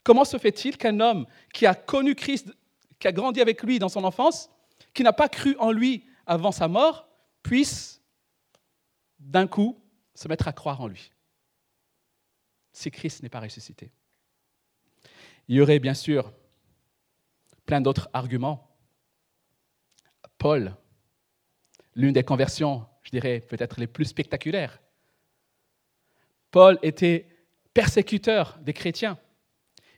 Comment 0.03 0.25
se 0.25 0.37
fait-il 0.37 0.77
qu'un 0.77 0.99
homme 0.99 1.25
qui 1.53 1.65
a 1.65 1.73
connu 1.73 2.15
Christ, 2.15 2.53
qui 2.99 3.07
a 3.07 3.11
grandi 3.11 3.41
avec 3.41 3.63
lui 3.63 3.79
dans 3.79 3.89
son 3.89 4.03
enfance, 4.03 4.49
qui 4.93 5.03
n'a 5.03 5.13
pas 5.13 5.29
cru 5.29 5.55
en 5.57 5.71
lui 5.71 6.05
avant 6.25 6.51
sa 6.51 6.67
mort, 6.67 7.07
puisse 7.41 8.01
d'un 9.19 9.47
coup 9.47 9.81
se 10.13 10.27
mettre 10.27 10.47
à 10.47 10.53
croire 10.53 10.81
en 10.81 10.87
lui? 10.87 11.11
Si 12.73 12.91
Christ 12.91 13.23
n'est 13.23 13.29
pas 13.29 13.39
ressuscité 13.39 13.91
Il 15.47 15.55
y 15.55 15.61
aurait 15.61 15.79
bien 15.79 15.93
sûr 15.93 16.33
plein 17.65 17.79
d'autres 17.79 18.09
arguments. 18.11 18.69
Paul, 20.37 20.75
l'une 21.95 22.11
des 22.11 22.23
conversions, 22.23 22.85
je 23.03 23.11
dirais 23.11 23.39
peut-être 23.39 23.79
les 23.79 23.87
plus 23.87 24.05
spectaculaires. 24.05 24.81
Paul 26.51 26.77
était 26.81 27.27
persécuteur 27.73 28.57
des 28.59 28.73
chrétiens 28.73 29.17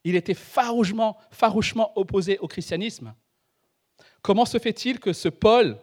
il 0.06 0.16
était 0.16 0.36
farouchement, 0.36 1.18
farouchement 1.32 1.98
opposé 1.98 2.38
au 2.38 2.48
christianisme. 2.48 3.14
Comment 4.22 4.46
se 4.46 4.60
fait-il 4.60 5.00
que 5.00 5.14
ce 5.14 5.30
Paul 5.30 5.80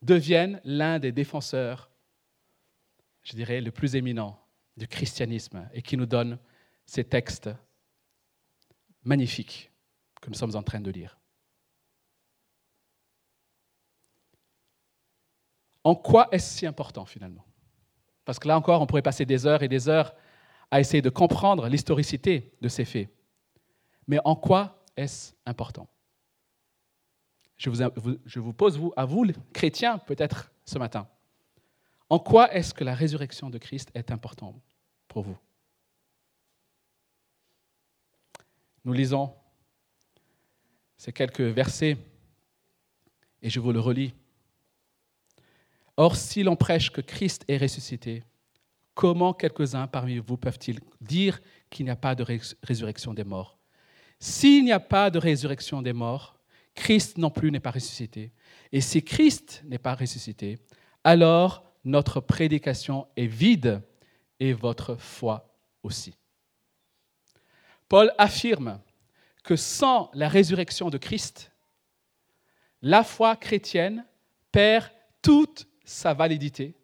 devienne 0.00 0.60
l'un 0.64 0.98
des 0.98 1.12
défenseurs, 1.12 1.90
je 3.22 3.34
dirais, 3.34 3.60
le 3.60 3.70
plus 3.70 3.96
éminent 3.96 4.40
du 4.78 4.88
christianisme 4.88 5.68
et 5.74 5.82
qui 5.82 5.98
nous 5.98 6.06
donne 6.06 6.38
ces 6.86 7.04
textes 7.04 7.50
magnifiques 9.02 9.70
que 10.22 10.30
nous 10.30 10.36
sommes 10.36 10.56
en 10.56 10.62
train 10.62 10.80
de 10.80 10.90
lire? 10.90 11.18
En 15.84 15.94
quoi 15.94 16.28
est-ce 16.32 16.58
si 16.58 16.66
important 16.66 17.04
finalement? 17.04 17.44
Parce 18.24 18.38
que 18.38 18.48
là 18.48 18.56
encore, 18.56 18.80
on 18.80 18.86
pourrait 18.86 19.02
passer 19.02 19.26
des 19.26 19.46
heures 19.46 19.62
et 19.62 19.68
des 19.68 19.86
heures 19.86 20.14
à 20.74 20.80
essayer 20.80 21.02
de 21.02 21.08
comprendre 21.08 21.68
l'historicité 21.68 22.52
de 22.60 22.68
ces 22.68 22.84
faits. 22.84 23.08
Mais 24.08 24.18
en 24.24 24.34
quoi 24.34 24.84
est-ce 24.96 25.32
important? 25.46 25.88
Je 27.56 27.70
vous, 28.40 28.52
pose 28.52 28.76
vous, 28.76 28.92
à 28.96 29.04
vous, 29.04 29.24
chrétiens, 29.52 29.98
peut-être 29.98 30.50
ce 30.64 30.76
matin. 30.80 31.06
En 32.10 32.18
quoi 32.18 32.52
est-ce 32.52 32.74
que 32.74 32.82
la 32.82 32.92
résurrection 32.92 33.50
de 33.50 33.58
Christ 33.58 33.92
est 33.94 34.10
importante 34.10 34.60
pour 35.06 35.22
vous? 35.22 35.38
Nous 38.84 38.92
lisons 38.92 39.32
ces 40.96 41.12
quelques 41.12 41.40
versets 41.40 41.96
et 43.42 43.48
je 43.48 43.60
vous 43.60 43.70
le 43.70 43.78
relis. 43.78 44.12
Or, 45.96 46.16
si 46.16 46.42
l'on 46.42 46.56
prêche 46.56 46.90
que 46.90 47.00
Christ 47.00 47.44
est 47.46 47.58
ressuscité, 47.58 48.24
Comment 48.94 49.32
quelques-uns 49.32 49.86
parmi 49.86 50.18
vous 50.18 50.36
peuvent-ils 50.36 50.78
dire 51.00 51.40
qu'il 51.68 51.86
n'y 51.86 51.90
a 51.90 51.96
pas 51.96 52.14
de 52.14 52.24
résurrection 52.62 53.12
des 53.12 53.24
morts? 53.24 53.58
S'il 54.20 54.64
n'y 54.64 54.72
a 54.72 54.80
pas 54.80 55.10
de 55.10 55.18
résurrection 55.18 55.82
des 55.82 55.92
morts, 55.92 56.38
Christ 56.74 57.18
non 57.18 57.30
plus 57.30 57.50
n'est 57.50 57.60
pas 57.60 57.72
ressuscité. 57.72 58.32
Et 58.72 58.80
si 58.80 59.02
Christ 59.02 59.62
n'est 59.64 59.78
pas 59.78 59.94
ressuscité, 59.94 60.58
alors 61.02 61.64
notre 61.84 62.20
prédication 62.20 63.06
est 63.16 63.26
vide 63.26 63.82
et 64.40 64.52
votre 64.52 64.96
foi 64.96 65.54
aussi. 65.82 66.14
Paul 67.88 68.12
affirme 68.16 68.80
que 69.42 69.56
sans 69.56 70.10
la 70.14 70.28
résurrection 70.28 70.88
de 70.88 70.98
Christ, 70.98 71.52
la 72.80 73.04
foi 73.04 73.36
chrétienne 73.36 74.04
perd 74.50 74.90
toute 75.20 75.66
sa 75.84 76.14
validité 76.14 76.74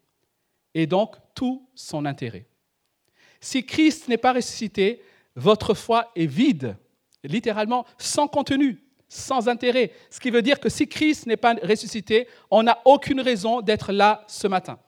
et 0.74 0.86
donc 0.86 1.16
tout 1.34 1.68
son 1.74 2.04
intérêt. 2.04 2.46
Si 3.40 3.64
Christ 3.64 4.08
n'est 4.08 4.18
pas 4.18 4.32
ressuscité, 4.32 5.02
votre 5.34 5.74
foi 5.74 6.10
est 6.14 6.26
vide, 6.26 6.76
littéralement 7.24 7.86
sans 7.98 8.28
contenu, 8.28 8.82
sans 9.08 9.48
intérêt. 9.48 9.92
Ce 10.10 10.20
qui 10.20 10.30
veut 10.30 10.42
dire 10.42 10.60
que 10.60 10.68
si 10.68 10.86
Christ 10.86 11.26
n'est 11.26 11.36
pas 11.36 11.54
ressuscité, 11.62 12.28
on 12.50 12.62
n'a 12.62 12.78
aucune 12.84 13.20
raison 13.20 13.60
d'être 13.60 13.92
là 13.92 14.24
ce 14.28 14.46
matin. 14.46 14.78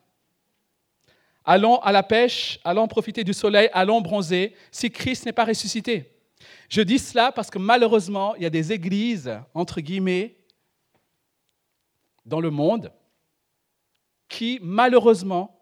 Allons 1.44 1.78
à 1.78 1.90
la 1.90 2.02
pêche, 2.02 2.60
allons 2.62 2.86
profiter 2.86 3.24
du 3.24 3.32
soleil, 3.32 3.68
allons 3.72 4.00
bronzer, 4.00 4.54
si 4.70 4.90
Christ 4.90 5.26
n'est 5.26 5.32
pas 5.32 5.44
ressuscité. 5.44 6.12
Je 6.68 6.82
dis 6.82 6.98
cela 6.98 7.32
parce 7.32 7.50
que 7.50 7.58
malheureusement, 7.58 8.34
il 8.36 8.42
y 8.42 8.46
a 8.46 8.50
des 8.50 8.72
églises, 8.72 9.40
entre 9.54 9.80
guillemets, 9.80 10.36
dans 12.24 12.40
le 12.40 12.50
monde 12.50 12.92
qui, 14.28 14.58
malheureusement, 14.62 15.61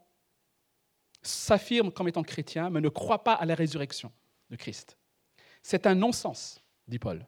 s'affirment 1.22 1.92
comme 1.92 2.08
étant 2.08 2.22
chrétiens, 2.22 2.70
mais 2.70 2.80
ne 2.80 2.88
croient 2.88 3.24
pas 3.24 3.34
à 3.34 3.44
la 3.44 3.54
résurrection 3.54 4.12
de 4.50 4.56
Christ. 4.56 4.96
C'est 5.62 5.86
un 5.86 5.94
non-sens, 5.94 6.62
dit 6.88 6.98
Paul. 6.98 7.26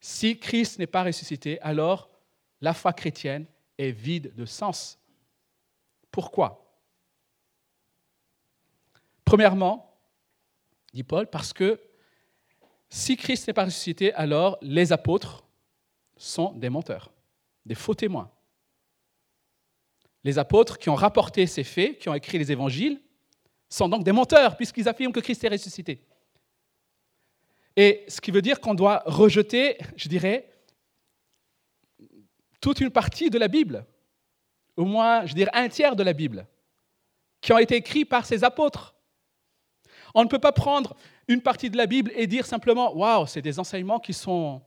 Si 0.00 0.38
Christ 0.38 0.78
n'est 0.78 0.86
pas 0.86 1.04
ressuscité, 1.04 1.60
alors 1.60 2.10
la 2.60 2.74
foi 2.74 2.92
chrétienne 2.92 3.46
est 3.78 3.90
vide 3.90 4.34
de 4.34 4.44
sens. 4.46 4.98
Pourquoi? 6.10 6.80
Premièrement, 9.24 9.98
dit 10.92 11.02
Paul, 11.02 11.28
parce 11.28 11.52
que 11.52 11.80
si 12.88 13.16
Christ 13.16 13.48
n'est 13.48 13.54
pas 13.54 13.64
ressuscité, 13.64 14.14
alors 14.14 14.56
les 14.62 14.92
apôtres 14.92 15.44
sont 16.16 16.52
des 16.52 16.70
menteurs, 16.70 17.12
des 17.66 17.74
faux 17.74 17.94
témoins. 17.94 18.30
Les 20.26 20.40
apôtres 20.40 20.76
qui 20.76 20.90
ont 20.90 20.96
rapporté 20.96 21.46
ces 21.46 21.62
faits, 21.62 22.00
qui 22.00 22.08
ont 22.08 22.14
écrit 22.14 22.36
les 22.36 22.50
évangiles, 22.50 23.00
sont 23.68 23.88
donc 23.88 24.02
des 24.02 24.10
menteurs, 24.10 24.56
puisqu'ils 24.56 24.88
affirment 24.88 25.12
que 25.12 25.20
Christ 25.20 25.44
est 25.44 25.48
ressuscité. 25.48 26.04
Et 27.76 28.04
ce 28.08 28.20
qui 28.20 28.32
veut 28.32 28.42
dire 28.42 28.60
qu'on 28.60 28.74
doit 28.74 29.04
rejeter, 29.06 29.78
je 29.94 30.08
dirais, 30.08 30.50
toute 32.60 32.80
une 32.80 32.90
partie 32.90 33.30
de 33.30 33.38
la 33.38 33.46
Bible, 33.46 33.86
au 34.76 34.84
moins, 34.84 35.24
je 35.26 35.34
dirais, 35.34 35.52
un 35.54 35.68
tiers 35.68 35.94
de 35.94 36.02
la 36.02 36.12
Bible, 36.12 36.48
qui 37.40 37.52
ont 37.52 37.58
été 37.58 37.76
écrits 37.76 38.04
par 38.04 38.26
ces 38.26 38.42
apôtres. 38.42 38.96
On 40.12 40.24
ne 40.24 40.28
peut 40.28 40.40
pas 40.40 40.50
prendre 40.50 40.96
une 41.28 41.40
partie 41.40 41.70
de 41.70 41.76
la 41.76 41.86
Bible 41.86 42.10
et 42.16 42.26
dire 42.26 42.46
simplement, 42.46 42.92
waouh, 42.96 43.28
c'est 43.28 43.42
des 43.42 43.60
enseignements 43.60 44.00
qui 44.00 44.12
sont, 44.12 44.60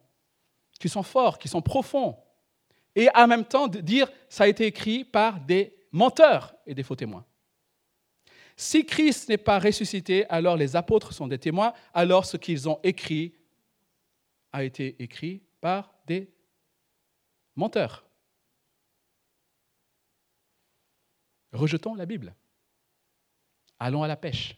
qui 0.80 0.88
sont 0.88 1.04
forts, 1.04 1.38
qui 1.38 1.50
sont 1.50 1.62
profonds. 1.62 2.16
Et 2.96 3.08
en 3.16 3.28
même 3.28 3.46
temps 3.46 3.68
dire, 3.68 4.12
ça 4.28 4.46
a 4.46 4.48
été 4.48 4.66
écrit 4.66 5.04
par 5.04 5.40
des 5.40 5.76
menteurs 5.92 6.56
et 6.66 6.74
des 6.74 6.84
faux 6.84 6.96
témoins. 6.96 7.26
Si 8.56 8.86
Christ 8.86 9.30
n'est 9.30 9.38
pas 9.38 9.60
ressuscité, 9.60 10.26
alors 10.28 10.58
les 10.58 10.76
apôtres 10.76 11.14
sont 11.14 11.28
des 11.28 11.40
témoins, 11.40 11.74
alors 11.94 12.26
ce 12.26 12.36
qu'ils 12.36 12.68
ont 12.68 12.80
écrit 12.84 13.34
a 14.52 14.64
été 14.64 15.02
écrit 15.02 15.42
par 15.62 15.94
des 16.06 16.30
menteurs. 17.56 18.06
Rejetons 21.54 21.96
la 21.96 22.06
Bible. 22.06 22.36
Allons 23.80 24.04
à 24.04 24.08
la 24.08 24.18
pêche. 24.18 24.56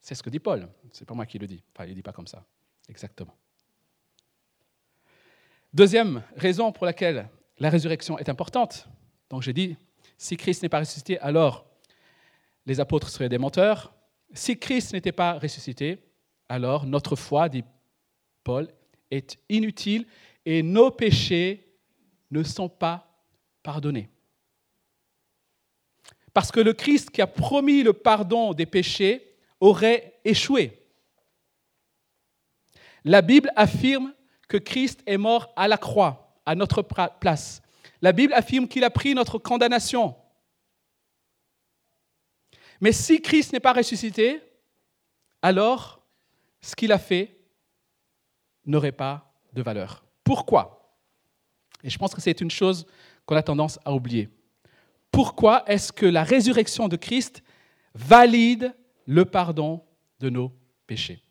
C'est 0.00 0.14
ce 0.14 0.22
que 0.22 0.30
dit 0.30 0.38
Paul. 0.38 0.68
C'est 0.92 1.04
pas 1.04 1.14
moi 1.14 1.26
qui 1.26 1.38
le 1.38 1.46
dis. 1.46 1.62
Enfin, 1.74 1.84
il 1.84 1.90
ne 1.90 1.94
dit 1.94 2.02
pas 2.02 2.12
comme 2.12 2.26
ça. 2.26 2.46
Exactement. 2.88 3.36
Deuxième 5.72 6.22
raison 6.36 6.72
pour 6.72 6.86
laquelle 6.86 7.28
la 7.58 7.68
résurrection 7.68 8.18
est 8.18 8.28
importante. 8.28 8.88
Donc 9.28 9.42
j'ai 9.42 9.52
dit, 9.52 9.76
si 10.16 10.36
Christ 10.36 10.62
n'est 10.62 10.68
pas 10.68 10.80
ressuscité, 10.80 11.18
alors 11.18 11.66
les 12.64 12.80
apôtres 12.80 13.10
seraient 13.10 13.28
des 13.28 13.38
menteurs. 13.38 13.94
Si 14.32 14.58
Christ 14.58 14.92
n'était 14.92 15.12
pas 15.12 15.38
ressuscité, 15.38 15.98
alors 16.48 16.86
notre 16.86 17.16
foi, 17.16 17.48
dit 17.48 17.64
Paul, 18.44 18.68
est 19.10 19.38
inutile 19.48 20.06
et 20.44 20.62
nos 20.62 20.90
péchés 20.90 21.74
ne 22.30 22.42
sont 22.42 22.68
pas 22.68 23.22
pardonnés. 23.62 24.08
Parce 26.32 26.50
que 26.50 26.60
le 26.60 26.72
Christ 26.72 27.10
qui 27.10 27.20
a 27.20 27.26
promis 27.26 27.82
le 27.82 27.92
pardon 27.92 28.54
des 28.54 28.66
péchés 28.66 29.36
aurait 29.60 30.20
échoué. 30.24 30.86
La 33.04 33.22
Bible 33.22 33.50
affirme 33.56 34.14
que 34.48 34.56
Christ 34.56 35.02
est 35.06 35.18
mort 35.18 35.52
à 35.56 35.68
la 35.68 35.76
croix, 35.76 36.40
à 36.44 36.54
notre 36.54 36.82
place. 36.82 37.62
La 38.00 38.12
Bible 38.12 38.32
affirme 38.32 38.66
qu'il 38.66 38.84
a 38.84 38.90
pris 38.90 39.14
notre 39.14 39.38
condamnation. 39.38 40.16
Mais 42.80 42.92
si 42.92 43.20
Christ 43.20 43.52
n'est 43.52 43.60
pas 43.60 43.72
ressuscité, 43.72 44.40
alors 45.42 46.00
ce 46.60 46.74
qu'il 46.74 46.92
a 46.92 46.98
fait 46.98 47.38
n'aurait 48.64 48.92
pas 48.92 49.32
de 49.52 49.62
valeur. 49.62 50.04
Pourquoi? 50.24 50.96
Et 51.82 51.90
je 51.90 51.98
pense 51.98 52.14
que 52.14 52.20
c'est 52.20 52.40
une 52.40 52.50
chose 52.50 52.86
qu'on 53.26 53.36
a 53.36 53.42
tendance 53.42 53.78
à 53.84 53.92
oublier. 53.92 54.28
Pourquoi 55.10 55.64
est-ce 55.66 55.92
que 55.92 56.06
la 56.06 56.22
résurrection 56.22 56.88
de 56.88 56.96
Christ 56.96 57.42
valide 57.94 58.74
le 59.06 59.24
pardon 59.24 59.84
de 60.20 60.30
nos 60.30 60.52
péchés? 60.86 61.22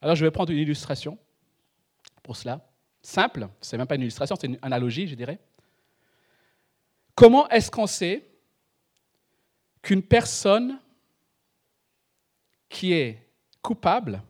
Alors 0.00 0.16
je 0.16 0.24
vais 0.24 0.30
prendre 0.30 0.52
une 0.52 0.58
illustration 0.58 1.18
pour 2.28 2.36
cela. 2.36 2.60
Simple, 3.00 3.48
ce 3.58 3.74
n'est 3.74 3.78
même 3.78 3.86
pas 3.86 3.94
une 3.94 4.02
illustration, 4.02 4.36
c'est 4.38 4.48
une 4.48 4.58
analogie, 4.60 5.08
je 5.08 5.14
dirais. 5.14 5.38
Comment 7.14 7.48
est-ce 7.48 7.70
qu'on 7.70 7.86
sait 7.86 8.22
qu'une 9.80 10.02
personne 10.02 10.78
qui 12.68 12.92
est 12.92 13.26
coupable, 13.62 14.22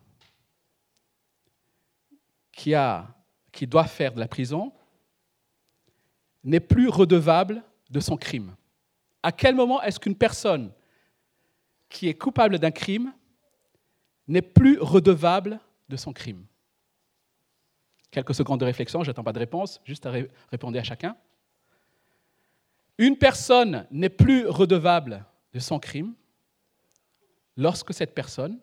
qui, 2.53 2.73
a, 2.73 3.05
qui 3.51 3.67
doit 3.67 3.89
faire 3.89 4.15
de 4.15 4.21
la 4.21 4.29
prison, 4.29 4.73
n'est 6.45 6.61
plus 6.61 6.89
redevable 6.89 7.65
de 7.91 7.99
son 7.99 8.17
crime? 8.17 8.55
À 9.25 9.33
quel 9.33 9.57
moment 9.57 9.83
est-ce 9.83 9.99
qu'une 9.99 10.15
personne 10.15 10.73
qui 11.89 12.07
est 12.07 12.15
coupable 12.15 12.61
d'un 12.61 12.71
crime 12.71 13.13
n'est 14.29 14.41
plus 14.41 14.79
redevable 14.79 15.59
de 15.89 15.97
son 15.97 16.13
crime? 16.13 16.47
Quelques 18.11 18.35
secondes 18.35 18.61
de 18.61 18.65
réflexion, 18.65 19.03
je 19.03 19.11
n'attends 19.11 19.25
pas 19.25 19.33
de 19.33 19.39
réponse, 19.39 19.81
juste 19.85 20.07
à 20.07 20.13
répondre 20.51 20.79
à 20.79 20.83
chacun. 20.83 21.17
Une 22.97 23.17
personne 23.17 23.87
n'est 23.91 24.09
plus 24.09 24.47
redevable 24.47 25.25
de 25.53 25.59
son 25.59 25.79
crime 25.79 26.15
lorsque 27.57 27.93
cette 27.95 28.15
personne 28.15 28.59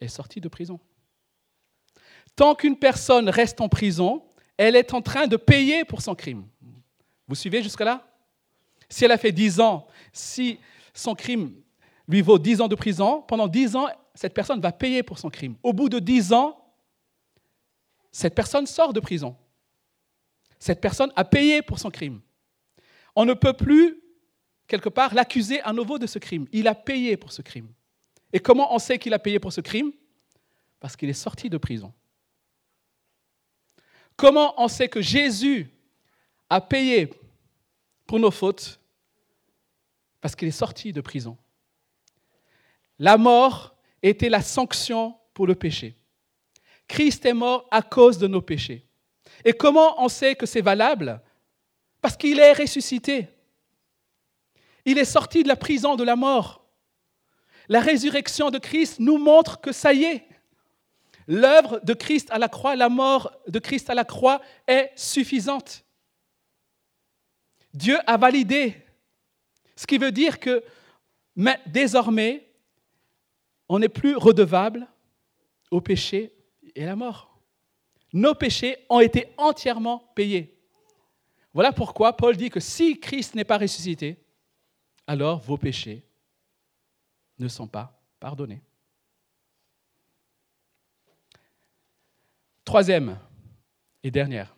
est 0.00 0.08
sortie 0.08 0.40
de 0.40 0.48
prison. 0.48 0.78
Tant 2.34 2.54
qu'une 2.54 2.76
personne 2.76 3.28
reste 3.28 3.60
en 3.60 3.68
prison, 3.68 4.24
elle 4.56 4.76
est 4.76 4.92
en 4.92 5.00
train 5.00 5.26
de 5.26 5.36
payer 5.36 5.84
pour 5.84 6.02
son 6.02 6.14
crime. 6.14 6.46
Vous 7.28 7.34
suivez 7.34 7.62
jusque-là? 7.62 8.06
Si 8.88 9.04
elle 9.04 9.12
a 9.12 9.18
fait 9.18 9.32
10 9.32 9.60
ans, 9.60 9.86
si 10.12 10.58
son 10.92 11.14
crime 11.14 11.54
lui 12.08 12.20
vaut 12.20 12.38
10 12.38 12.60
ans 12.60 12.68
de 12.68 12.74
prison, 12.74 13.22
pendant 13.22 13.48
10 13.48 13.76
ans, 13.76 13.86
cette 14.14 14.34
personne 14.34 14.60
va 14.60 14.72
payer 14.72 15.02
pour 15.02 15.18
son 15.18 15.30
crime. 15.30 15.56
Au 15.62 15.72
bout 15.72 15.88
de 15.88 15.98
10 15.98 16.32
ans, 16.32 16.65
cette 18.16 18.34
personne 18.34 18.66
sort 18.66 18.94
de 18.94 19.00
prison. 19.00 19.36
Cette 20.58 20.80
personne 20.80 21.12
a 21.16 21.24
payé 21.24 21.60
pour 21.60 21.78
son 21.78 21.90
crime. 21.90 22.22
On 23.14 23.26
ne 23.26 23.34
peut 23.34 23.52
plus 23.52 24.00
quelque 24.66 24.88
part, 24.88 25.12
l'accuser 25.12 25.60
à 25.60 25.74
nouveau 25.74 25.98
de 25.98 26.06
ce 26.06 26.18
crime. 26.18 26.46
Il 26.50 26.66
a 26.66 26.74
payé 26.74 27.18
pour 27.18 27.30
ce 27.30 27.42
crime. 27.42 27.68
Et 28.32 28.40
comment 28.40 28.74
on 28.74 28.78
sait 28.78 28.98
qu'il 28.98 29.12
a 29.12 29.18
payé 29.18 29.38
pour 29.38 29.52
ce 29.52 29.60
crime? 29.60 29.92
Parce 30.80 30.96
qu'il 30.96 31.10
est 31.10 31.12
sorti 31.12 31.50
de 31.50 31.58
prison. 31.58 31.92
Comment 34.16 34.54
on 34.56 34.66
sait 34.66 34.88
que 34.88 35.02
Jésus 35.02 35.68
a 36.48 36.62
payé 36.62 37.10
pour 38.06 38.18
nos 38.18 38.30
fautes? 38.30 38.80
Parce 40.22 40.34
qu'il 40.34 40.48
est 40.48 40.52
sorti 40.52 40.90
de 40.90 41.02
prison. 41.02 41.36
La 42.98 43.18
mort 43.18 43.76
était 44.02 44.30
la 44.30 44.40
sanction 44.40 45.18
pour 45.34 45.46
le 45.46 45.54
péché. 45.54 45.98
Christ 46.88 47.24
est 47.26 47.34
mort 47.34 47.66
à 47.70 47.82
cause 47.82 48.18
de 48.18 48.26
nos 48.26 48.42
péchés. 48.42 48.86
Et 49.44 49.52
comment 49.52 50.02
on 50.02 50.08
sait 50.08 50.34
que 50.34 50.46
c'est 50.46 50.60
valable? 50.60 51.20
Parce 52.00 52.16
qu'il 52.16 52.38
est 52.38 52.52
ressuscité. 52.52 53.28
Il 54.84 54.98
est 54.98 55.04
sorti 55.04 55.42
de 55.42 55.48
la 55.48 55.56
prison 55.56 55.96
de 55.96 56.04
la 56.04 56.16
mort. 56.16 56.64
La 57.68 57.80
résurrection 57.80 58.50
de 58.50 58.58
Christ 58.58 59.00
nous 59.00 59.18
montre 59.18 59.60
que 59.60 59.72
ça 59.72 59.92
y 59.92 60.04
est. 60.04 60.28
L'œuvre 61.26 61.80
de 61.82 61.92
Christ 61.92 62.30
à 62.30 62.38
la 62.38 62.48
croix, 62.48 62.76
la 62.76 62.88
mort 62.88 63.32
de 63.48 63.58
Christ 63.58 63.90
à 63.90 63.94
la 63.94 64.04
croix 64.04 64.40
est 64.68 64.92
suffisante. 64.94 65.84
Dieu 67.74 67.98
a 68.06 68.16
validé. 68.16 68.76
Ce 69.74 69.86
qui 69.86 69.98
veut 69.98 70.12
dire 70.12 70.38
que 70.38 70.62
mais 71.34 71.60
désormais, 71.66 72.48
on 73.68 73.78
n'est 73.78 73.90
plus 73.90 74.16
redevable 74.16 74.86
au 75.70 75.82
péché 75.82 76.32
et 76.76 76.84
la 76.84 76.94
mort. 76.94 77.40
Nos 78.12 78.34
péchés 78.34 78.76
ont 78.88 79.00
été 79.00 79.32
entièrement 79.36 80.12
payés. 80.14 80.56
Voilà 81.52 81.72
pourquoi 81.72 82.16
Paul 82.16 82.36
dit 82.36 82.50
que 82.50 82.60
si 82.60 83.00
Christ 83.00 83.34
n'est 83.34 83.44
pas 83.44 83.58
ressuscité, 83.58 84.22
alors 85.06 85.40
vos 85.40 85.56
péchés 85.56 86.04
ne 87.38 87.48
sont 87.48 87.66
pas 87.66 88.00
pardonnés. 88.20 88.62
Troisième 92.64 93.18
et 94.02 94.10
dernière, 94.10 94.56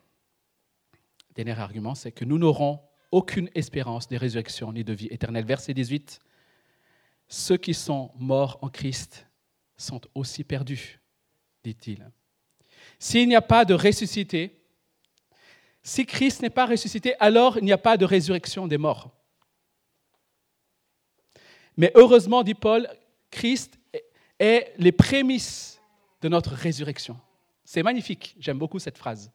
dernier 1.34 1.58
argument, 1.58 1.94
c'est 1.94 2.12
que 2.12 2.24
nous 2.24 2.38
n'aurons 2.38 2.80
aucune 3.10 3.50
espérance 3.54 4.08
de 4.08 4.16
résurrection 4.16 4.72
ni 4.72 4.84
de 4.84 4.92
vie 4.92 5.08
éternelle. 5.10 5.44
Verset 5.44 5.74
18, 5.74 6.20
ceux 7.28 7.56
qui 7.56 7.74
sont 7.74 8.10
morts 8.16 8.58
en 8.62 8.68
Christ 8.68 9.26
sont 9.76 10.00
aussi 10.14 10.44
perdus, 10.44 11.00
dit-il. 11.64 12.10
S'il 12.98 13.28
n'y 13.28 13.36
a 13.36 13.42
pas 13.42 13.64
de 13.64 13.74
ressuscité, 13.74 14.54
Si 15.82 16.04
Christ 16.04 16.42
n'est 16.42 16.50
pas 16.50 16.66
ressuscité, 16.66 17.14
alors 17.18 17.56
il 17.56 17.64
n'y 17.64 17.72
a 17.72 17.78
pas 17.78 17.96
de 17.96 18.04
résurrection 18.04 18.66
des 18.66 18.76
morts. 18.76 19.10
Mais 21.78 21.90
heureusement, 21.94 22.42
dit 22.42 22.54
Paul, 22.54 22.86
Christ 23.30 23.78
est 24.38 24.74
les 24.76 24.92
prémices 24.92 25.80
de 26.20 26.28
notre 26.28 26.52
résurrection. 26.52 27.18
C'est 27.64 27.82
magnifique, 27.82 28.34
j'aime 28.38 28.58
beaucoup 28.58 28.78
cette 28.78 28.98
phrase. 28.98 29.30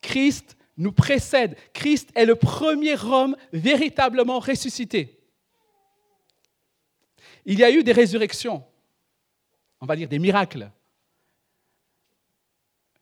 Christ 0.00 0.56
nous 0.76 0.92
précède, 0.92 1.56
Christ 1.72 2.10
est 2.14 2.26
le 2.26 2.36
premier 2.36 2.96
homme 3.02 3.36
véritablement 3.52 4.38
ressuscité. 4.38 5.20
Il 7.44 7.58
y 7.58 7.64
a 7.64 7.70
eu 7.70 7.82
des 7.82 7.92
résurrections, 7.92 8.64
on 9.80 9.86
va 9.86 9.96
dire 9.96 10.08
des 10.08 10.18
miracles, 10.18 10.70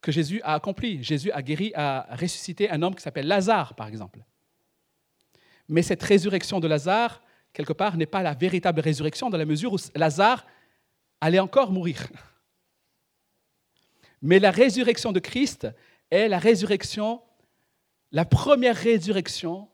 que 0.02 0.12
Jésus 0.12 0.42
a 0.42 0.54
accomplis. 0.54 1.02
Jésus 1.02 1.30
a 1.30 1.40
guéri, 1.40 1.72
a 1.74 2.14
ressuscité 2.16 2.68
un 2.68 2.82
homme 2.82 2.94
qui 2.94 3.02
s'appelle 3.02 3.26
Lazare, 3.26 3.74
par 3.74 3.86
exemple. 3.86 4.22
Mais 5.68 5.82
cette 5.82 6.02
résurrection 6.02 6.60
de 6.60 6.66
Lazare, 6.66 7.22
quelque 7.52 7.72
part, 7.72 7.96
n'est 7.96 8.04
pas 8.04 8.22
la 8.22 8.34
véritable 8.34 8.80
résurrection 8.80 9.30
dans 9.30 9.38
la 9.38 9.46
mesure 9.46 9.72
où 9.72 9.78
Lazare 9.94 10.44
allait 11.20 11.38
encore 11.38 11.70
mourir. 11.70 12.08
Mais 14.20 14.40
la 14.40 14.50
résurrection 14.50 15.12
de 15.12 15.20
Christ 15.20 15.68
est 16.10 16.28
la 16.28 16.38
résurrection, 16.38 17.22
la 18.10 18.24
première 18.24 18.76
résurrection, 18.76 19.68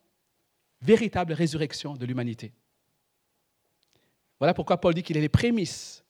véritable 0.83 1.33
résurrection 1.33 1.95
de 1.95 2.05
l'humanité. 2.05 2.53
Voilà 4.39 4.55
pourquoi 4.55 4.81
Paul 4.81 4.95
dit 4.95 5.03
qu'il 5.03 5.17
est 5.17 5.23
les 5.23 5.29
prémices 5.29 6.05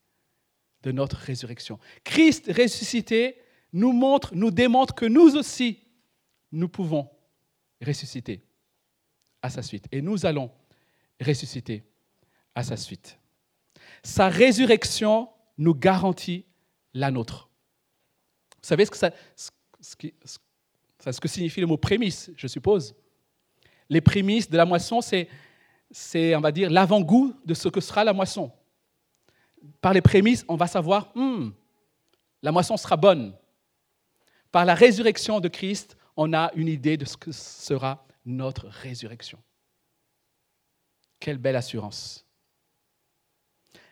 de 0.83 0.93
notre 0.93 1.17
résurrection. 1.17 1.79
Christ 2.05 2.51
ressuscité 2.55 3.39
nous 3.73 3.93
montre, 3.93 4.35
nous 4.35 4.51
démontre 4.51 4.95
que 4.95 5.07
nous 5.07 5.37
aussi, 5.37 5.79
nous 6.53 6.69
pouvons 6.69 7.09
ressusciter 7.85 8.43
à 9.43 9.51
sa 9.51 9.63
suite. 9.63 9.87
Et 9.93 10.03
nous 10.03 10.27
allons 10.27 10.51
ressusciter 11.21 11.85
à 12.55 12.63
sa 12.63 12.77
suite. 12.77 13.19
Sa 14.03 14.29
résurrection 14.29 15.29
nous 15.57 15.75
garantit 15.75 16.45
la 16.95 17.11
nôtre. 17.11 17.49
Vous 18.63 18.69
savez 18.69 18.85
ce 18.85 18.91
que, 18.91 18.97
ça, 18.97 19.11
ce, 19.81 21.21
que 21.21 21.29
signifie 21.29 21.61
le 21.61 21.67
mot 21.67 21.77
prémisse, 21.77 22.31
je 22.37 22.47
suppose? 22.47 22.95
Les 23.89 24.01
prémices 24.01 24.51
de 24.51 24.57
la 24.57 24.65
moisson, 24.65 25.01
c'est, 25.01 25.29
c'est 25.91 26.35
on 26.35 26.41
va 26.41 26.53
dire, 26.53 26.71
l'avant-goût 26.71 27.35
de 27.45 27.55
ce 27.55 27.69
que 27.69 27.81
sera 27.81 28.05
la 28.05 28.13
moisson. 28.13 28.53
Par 29.81 29.93
les 29.93 30.03
prémices, 30.03 30.45
on 30.49 30.57
va 30.57 30.67
savoir, 30.67 31.13
hmm, 31.15 31.51
la 32.43 32.53
moisson 32.53 32.77
sera 32.77 32.97
bonne. 32.97 33.35
Par 34.51 34.65
la 34.65 34.75
résurrection 34.75 35.41
de 35.41 35.49
Christ, 35.49 35.97
on 36.17 36.33
a 36.33 36.51
une 36.55 36.69
idée 36.69 36.97
de 36.97 37.05
ce 37.05 37.17
que 37.17 37.33
sera 37.33 38.07
notre 38.25 38.67
résurrection. 38.67 39.39
Quelle 41.21 41.39
belle 41.39 41.57
assurance. 41.57 42.27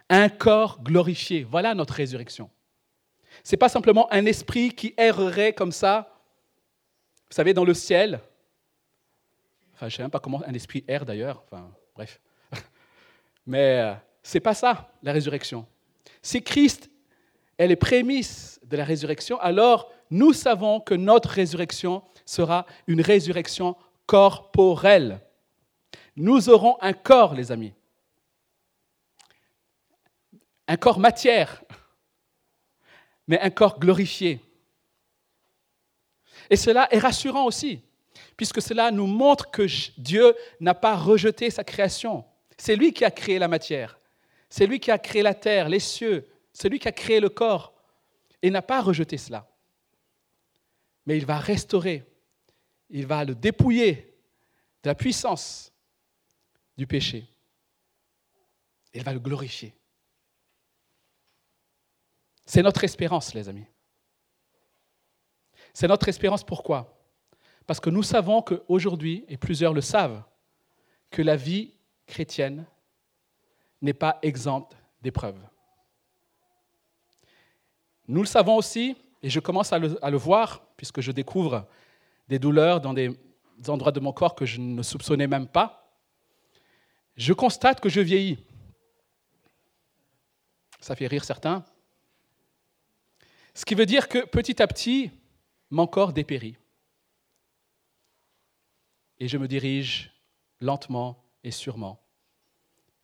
Un 0.08 0.28
corps 0.28 0.82
glorifié, 0.82 1.44
voilà 1.44 1.74
notre 1.74 1.94
résurrection. 1.94 2.50
Ce 3.42 3.52
n'est 3.52 3.58
pas 3.58 3.68
simplement 3.68 4.12
un 4.12 4.24
esprit 4.26 4.70
qui 4.70 4.94
errerait 4.96 5.52
comme 5.52 5.72
ça, 5.72 6.22
vous 7.28 7.34
savez, 7.34 7.52
dans 7.52 7.64
le 7.64 7.74
ciel. 7.74 8.20
Enfin, 9.74 9.88
je 9.88 9.94
ne 9.94 9.96
sais 9.96 10.02
même 10.02 10.10
pas 10.10 10.20
comment 10.20 10.42
un 10.46 10.54
esprit 10.54 10.84
erre 10.88 11.04
d'ailleurs, 11.04 11.42
enfin, 11.44 11.70
bref. 11.94 12.20
Mais 13.46 13.80
euh, 13.80 13.94
ce 14.22 14.36
n'est 14.36 14.40
pas 14.40 14.54
ça, 14.54 14.90
la 15.02 15.12
résurrection. 15.12 15.66
Si 16.22 16.42
Christ 16.42 16.90
est 17.58 17.66
les 17.66 17.76
prémices 17.76 18.60
de 18.64 18.76
la 18.76 18.84
résurrection, 18.84 19.38
alors 19.40 19.92
nous 20.10 20.32
savons 20.32 20.80
que 20.80 20.94
notre 20.94 21.30
résurrection 21.30 22.02
sera 22.24 22.66
une 22.86 23.00
résurrection 23.00 23.76
corporelle. 24.06 25.20
Nous 26.16 26.48
aurons 26.48 26.76
un 26.80 26.92
corps, 26.92 27.34
les 27.34 27.52
amis. 27.52 27.72
Un 30.68 30.76
corps 30.76 30.98
matière, 30.98 31.62
mais 33.28 33.40
un 33.40 33.50
corps 33.50 33.78
glorifié. 33.78 34.40
Et 36.50 36.56
cela 36.56 36.88
est 36.90 36.98
rassurant 36.98 37.44
aussi, 37.44 37.80
puisque 38.36 38.62
cela 38.62 38.90
nous 38.90 39.06
montre 39.06 39.50
que 39.50 39.66
Dieu 39.98 40.34
n'a 40.60 40.74
pas 40.74 40.96
rejeté 40.96 41.50
sa 41.50 41.64
création. 41.64 42.24
C'est 42.56 42.76
lui 42.76 42.92
qui 42.92 43.04
a 43.04 43.10
créé 43.10 43.38
la 43.38 43.48
matière. 43.48 43.98
C'est 44.48 44.66
lui 44.66 44.80
qui 44.80 44.90
a 44.90 44.98
créé 44.98 45.22
la 45.22 45.34
terre, 45.34 45.68
les 45.68 45.80
cieux. 45.80 46.26
C'est 46.52 46.68
lui 46.68 46.78
qui 46.78 46.88
a 46.88 46.92
créé 46.92 47.20
le 47.20 47.28
corps. 47.28 47.74
Et 48.42 48.50
n'a 48.50 48.62
pas 48.62 48.80
rejeté 48.80 49.18
cela 49.18 49.48
mais 51.06 51.16
il 51.16 51.24
va 51.24 51.38
restaurer, 51.38 52.04
il 52.90 53.06
va 53.06 53.24
le 53.24 53.34
dépouiller 53.34 54.14
de 54.82 54.90
la 54.90 54.94
puissance 54.94 55.72
du 56.76 56.86
péché. 56.86 57.26
Il 58.92 59.02
va 59.02 59.12
le 59.12 59.20
glorifier. 59.20 59.74
C'est 62.44 62.62
notre 62.62 62.84
espérance, 62.84 63.34
les 63.34 63.48
amis. 63.48 63.66
C'est 65.72 65.88
notre 65.88 66.08
espérance 66.08 66.44
pourquoi? 66.44 66.96
Parce 67.66 67.80
que 67.80 67.90
nous 67.90 68.02
savons 68.02 68.42
qu'aujourd'hui, 68.42 69.24
et 69.28 69.36
plusieurs 69.36 69.74
le 69.74 69.80
savent, 69.80 70.22
que 71.10 71.22
la 71.22 71.36
vie 71.36 71.74
chrétienne 72.06 72.66
n'est 73.82 73.94
pas 73.94 74.18
exempte 74.22 74.76
d'épreuves. 75.02 75.40
Nous 78.08 78.20
le 78.20 78.26
savons 78.26 78.56
aussi 78.56 78.96
et 79.22 79.30
je 79.30 79.40
commence 79.40 79.72
à 79.72 79.78
le, 79.78 80.16
voir, 80.16 80.66
puisque 80.76 81.00
je 81.00 81.12
découvre 81.12 81.66
des 82.28 82.38
douleurs 82.38 82.80
dans 82.80 82.92
des 82.92 83.16
endroits 83.68 83.92
de 83.92 84.00
mon 84.00 84.12
corps 84.12 84.34
que 84.34 84.46
je 84.46 84.60
ne 84.60 84.82
soupçonnais 84.82 85.26
même 85.26 85.48
pas. 85.48 85.98
Je 87.16 87.32
constate 87.32 87.80
que 87.80 87.88
je 87.88 88.00
vieillis. 88.00 88.38
Ça 90.80 90.94
fait 90.94 91.06
rire 91.06 91.24
certains. 91.24 91.64
Ce 93.54 93.64
qui 93.64 93.74
veut 93.74 93.86
dire 93.86 94.08
que 94.08 94.24
petit 94.26 94.62
à 94.62 94.66
petit, 94.66 95.10
mon 95.70 95.86
corps 95.86 96.12
dépérit. 96.12 96.56
Et 99.18 99.28
je 99.28 99.38
me 99.38 99.48
dirige 99.48 100.12
lentement 100.60 101.24
et 101.42 101.50
sûrement 101.50 102.00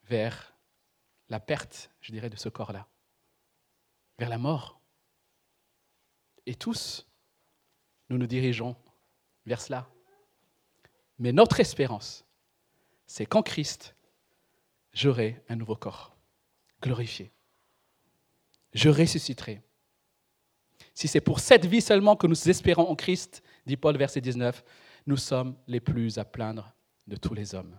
vers 0.03 0.53
la 1.29 1.39
perte, 1.39 1.89
je 2.01 2.11
dirais, 2.11 2.29
de 2.29 2.35
ce 2.35 2.49
corps-là, 2.49 2.87
vers 4.19 4.29
la 4.29 4.37
mort. 4.37 4.79
Et 6.45 6.55
tous, 6.55 7.07
nous 8.09 8.17
nous 8.17 8.27
dirigeons 8.27 8.75
vers 9.45 9.61
cela. 9.61 9.89
Mais 11.19 11.31
notre 11.31 11.59
espérance, 11.59 12.25
c'est 13.05 13.25
qu'en 13.25 13.43
Christ, 13.43 13.95
j'aurai 14.93 15.41
un 15.49 15.55
nouveau 15.55 15.75
corps, 15.75 16.15
glorifié. 16.81 17.31
Je 18.73 18.89
ressusciterai. 18.89 19.61
Si 20.93 21.07
c'est 21.07 21.21
pour 21.21 21.39
cette 21.39 21.65
vie 21.65 21.81
seulement 21.81 22.15
que 22.15 22.27
nous 22.27 22.49
espérons 22.49 22.87
en 22.87 22.95
Christ, 22.95 23.43
dit 23.65 23.77
Paul 23.77 23.97
verset 23.97 24.21
19, 24.21 24.63
nous 25.07 25.17
sommes 25.17 25.57
les 25.67 25.79
plus 25.79 26.17
à 26.17 26.25
plaindre 26.25 26.73
de 27.07 27.15
tous 27.15 27.33
les 27.33 27.55
hommes. 27.55 27.77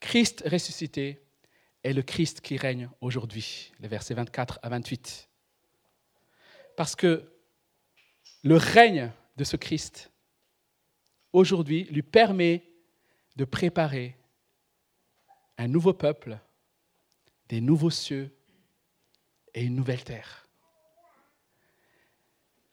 Christ 0.00 0.44
ressuscité 0.46 1.22
est 1.82 1.92
le 1.92 2.02
Christ 2.02 2.40
qui 2.40 2.56
règne 2.56 2.88
aujourd'hui, 3.00 3.72
les 3.80 3.88
versets 3.88 4.14
24 4.14 4.60
à 4.62 4.68
28. 4.68 5.27
Parce 6.78 6.94
que 6.94 7.28
le 8.44 8.56
règne 8.56 9.10
de 9.36 9.42
ce 9.42 9.56
Christ, 9.56 10.12
aujourd'hui, 11.32 11.82
lui 11.90 12.02
permet 12.02 12.70
de 13.34 13.44
préparer 13.44 14.16
un 15.56 15.66
nouveau 15.66 15.92
peuple, 15.92 16.38
des 17.48 17.60
nouveaux 17.60 17.90
cieux 17.90 18.32
et 19.54 19.64
une 19.64 19.74
nouvelle 19.74 20.04
terre. 20.04 20.46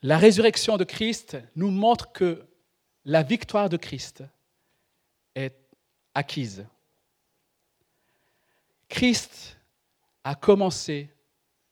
La 0.04 0.20
résurrection 0.20 0.78
de 0.78 0.84
Christ 0.84 1.40
nous 1.56 1.72
montre 1.72 2.12
que 2.12 2.46
la 3.06 3.24
victoire 3.24 3.70
de 3.70 3.78
Christ 3.78 4.24
est 5.34 5.58
acquise. 6.14 6.68
Christ 8.88 9.58
a 10.24 10.36
commencé 10.36 11.10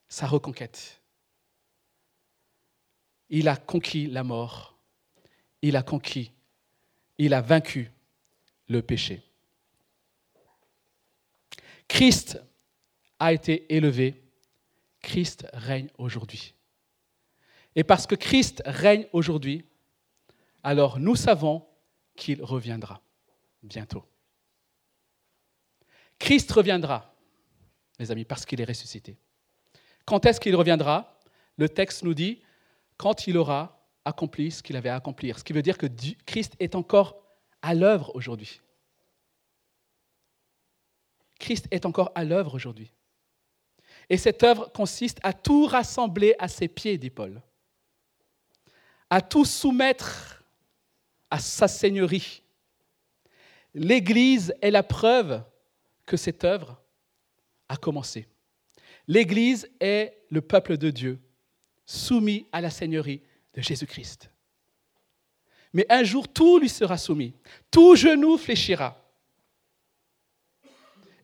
sa 0.09 0.25
reconquête. 0.25 1.02
Il 3.35 3.47
a 3.47 3.57
conquis 3.57 4.05
la 4.05 4.23
mort. 4.23 4.77
Il 5.63 5.75
a 5.75 5.81
conquis, 5.81 6.31
il 7.17 7.33
a 7.33 7.41
vaincu 7.41 7.89
le 8.67 8.81
péché. 8.81 9.23
Christ 11.87 12.39
a 13.17 13.31
été 13.31 13.73
élevé. 13.73 14.21
Christ 15.01 15.47
règne 15.53 15.87
aujourd'hui. 15.97 16.53
Et 17.75 17.83
parce 17.83 18.05
que 18.05 18.15
Christ 18.15 18.61
règne 18.65 19.07
aujourd'hui, 19.13 19.65
alors 20.63 20.99
nous 20.99 21.15
savons 21.15 21.65
qu'il 22.15 22.43
reviendra 22.43 23.01
bientôt. 23.63 24.03
Christ 26.19 26.51
reviendra, 26.51 27.15
mes 27.99 28.11
amis, 28.11 28.25
parce 28.25 28.45
qu'il 28.45 28.61
est 28.61 28.65
ressuscité. 28.65 29.17
Quand 30.05 30.25
est-ce 30.25 30.39
qu'il 30.39 30.55
reviendra? 30.55 31.19
Le 31.57 31.69
texte 31.69 32.03
nous 32.03 32.13
dit 32.13 32.41
quand 32.97 33.27
il 33.27 33.37
aura 33.37 33.83
accompli 34.05 34.51
ce 34.51 34.61
qu'il 34.61 34.75
avait 34.75 34.89
à 34.89 34.95
accomplir. 34.95 35.39
Ce 35.39 35.43
qui 35.43 35.53
veut 35.53 35.61
dire 35.61 35.77
que 35.77 35.87
Christ 36.25 36.55
est 36.59 36.75
encore 36.75 37.23
à 37.61 37.73
l'œuvre 37.73 38.11
aujourd'hui. 38.15 38.61
Christ 41.39 41.67
est 41.71 41.85
encore 41.85 42.11
à 42.15 42.23
l'œuvre 42.23 42.53
aujourd'hui. 42.53 42.91
Et 44.09 44.17
cette 44.17 44.43
œuvre 44.43 44.71
consiste 44.73 45.19
à 45.23 45.33
tout 45.33 45.65
rassembler 45.65 46.35
à 46.39 46.47
ses 46.47 46.67
pieds, 46.67 46.97
dit 46.97 47.09
Paul, 47.09 47.41
à 49.09 49.21
tout 49.21 49.45
soumettre 49.45 50.43
à 51.29 51.39
sa 51.39 51.67
seigneurie. 51.67 52.43
L'Église 53.73 54.53
est 54.61 54.71
la 54.71 54.83
preuve 54.83 55.43
que 56.05 56.17
cette 56.17 56.43
œuvre 56.43 56.81
a 57.69 57.77
commencé. 57.77 58.27
L'Église 59.07 59.69
est 59.79 60.17
le 60.29 60.41
peuple 60.41 60.77
de 60.77 60.89
Dieu, 60.89 61.19
soumis 61.85 62.47
à 62.51 62.61
la 62.61 62.69
seigneurie 62.69 63.21
de 63.53 63.61
Jésus-Christ. 63.61 64.29
Mais 65.73 65.85
un 65.89 66.03
jour, 66.03 66.27
tout 66.27 66.59
lui 66.59 66.69
sera 66.69 66.97
soumis, 66.97 67.33
tout 67.71 67.95
genou 67.95 68.37
fléchira. 68.37 68.99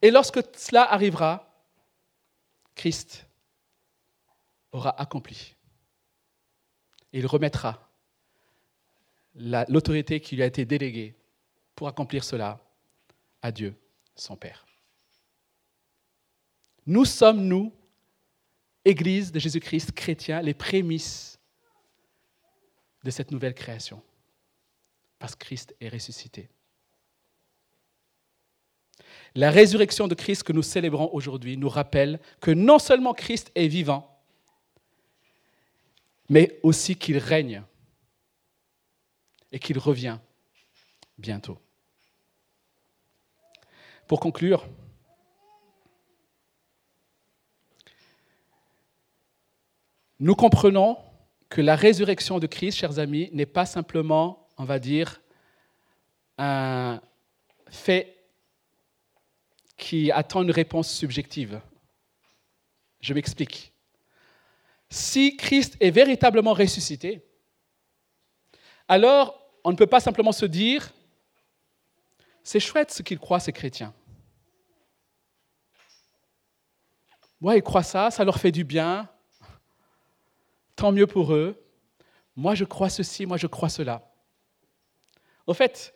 Et 0.01 0.11
lorsque 0.11 0.39
cela 0.57 0.91
arrivera, 0.91 1.45
Christ 2.75 3.27
aura 4.71 4.99
accompli. 4.99 5.55
Il 7.11 7.25
remettra 7.25 7.89
l'autorité 9.35 10.19
qui 10.19 10.35
lui 10.35 10.43
a 10.43 10.47
été 10.47 10.65
déléguée 10.65 11.15
pour 11.75 11.87
accomplir 11.87 12.23
cela 12.23 12.59
à 13.41 13.51
Dieu, 13.51 13.75
son 14.15 14.35
Père. 14.35 14.65
Nous 16.85 17.05
sommes, 17.05 17.45
nous, 17.45 17.73
Église 18.89 19.31
de 19.31 19.39
Jésus-Christ, 19.39 19.91
chrétiens, 19.91 20.41
les 20.41 20.55
prémices 20.55 21.39
de 23.03 23.11
cette 23.11 23.31
nouvelle 23.31 23.53
création, 23.53 24.01
parce 25.19 25.35
que 25.35 25.45
Christ 25.45 25.75
est 25.79 25.89
ressuscité. 25.89 26.49
La 29.35 29.51
résurrection 29.51 30.07
de 30.07 30.15
Christ 30.15 30.43
que 30.43 30.53
nous 30.53 30.63
célébrons 30.63 31.09
aujourd'hui 31.13 31.55
nous 31.55 31.69
rappelle 31.69 32.19
que 32.41 32.51
non 32.51 32.79
seulement 32.79 33.13
Christ 33.13 33.51
est 33.53 33.67
vivant, 33.67 34.19
mais 36.29 36.59
aussi 36.63 36.95
qu'il 36.95 37.17
règne 37.19 37.63
et 39.51 39.59
qu'il 39.59 39.77
revient 39.77 40.17
bientôt. 41.17 41.59
Pour 44.07 44.19
conclure, 44.19 44.67
nous 50.19 50.35
comprenons 50.35 50.97
que 51.49 51.61
la 51.61 51.75
résurrection 51.75 52.39
de 52.39 52.47
Christ, 52.47 52.77
chers 52.77 52.99
amis, 52.99 53.29
n'est 53.31 53.45
pas 53.45 53.65
simplement, 53.65 54.47
on 54.57 54.65
va 54.65 54.79
dire, 54.79 55.21
un 56.37 57.01
fait 57.69 58.17
qui 59.77 60.11
attend 60.11 60.43
une 60.43 60.51
réponse 60.51 60.91
subjective. 60.91 61.61
Je 62.99 63.13
m'explique. 63.13 63.71
Si 64.89 65.37
Christ 65.37 65.77
est 65.79 65.91
véritablement 65.91 66.53
ressuscité, 66.53 67.25
alors 68.87 69.39
on 69.63 69.71
ne 69.71 69.77
peut 69.77 69.87
pas 69.87 69.99
simplement 69.99 70.31
se 70.31 70.45
dire, 70.45 70.91
c'est 72.43 72.59
chouette 72.59 72.91
ce 72.91 73.03
qu'ils 73.03 73.19
croient, 73.19 73.39
ces 73.39 73.53
chrétiens. 73.53 73.93
Moi, 77.39 77.55
ils 77.55 77.61
croient 77.61 77.83
ça, 77.83 78.11
ça 78.11 78.25
leur 78.25 78.37
fait 78.39 78.51
du 78.51 78.63
bien, 78.63 79.07
tant 80.79 80.93
mieux 80.93 81.07
pour 81.07 81.33
eux. 81.33 81.61
Moi, 82.37 82.55
je 82.55 82.63
crois 82.63 82.89
ceci, 82.89 83.25
moi, 83.25 83.35
je 83.35 83.47
crois 83.47 83.67
cela. 83.67 84.09
Au 85.45 85.53
fait, 85.53 85.93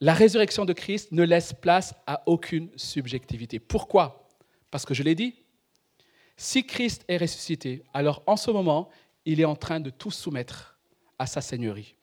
la 0.00 0.14
résurrection 0.14 0.64
de 0.64 0.72
Christ 0.72 1.12
ne 1.12 1.24
laisse 1.24 1.52
place 1.52 1.94
à 2.06 2.22
aucune 2.24 2.70
subjectivité. 2.78 3.58
Pourquoi? 3.58 4.30
Parce 4.70 4.86
que 4.86 4.94
je 4.94 5.02
l'ai 5.02 5.14
dit, 5.14 5.34
si 6.38 6.66
Christ 6.66 7.04
est 7.06 7.18
ressuscité, 7.18 7.84
alors 7.92 8.22
en 8.26 8.38
ce 8.38 8.50
moment, 8.50 8.88
il 9.26 9.38
est 9.38 9.44
en 9.44 9.56
train 9.56 9.80
de 9.80 9.90
tout 9.90 10.10
soumettre 10.10 10.78
à 11.18 11.26
sa 11.26 11.42
seigneurie. 11.42 11.96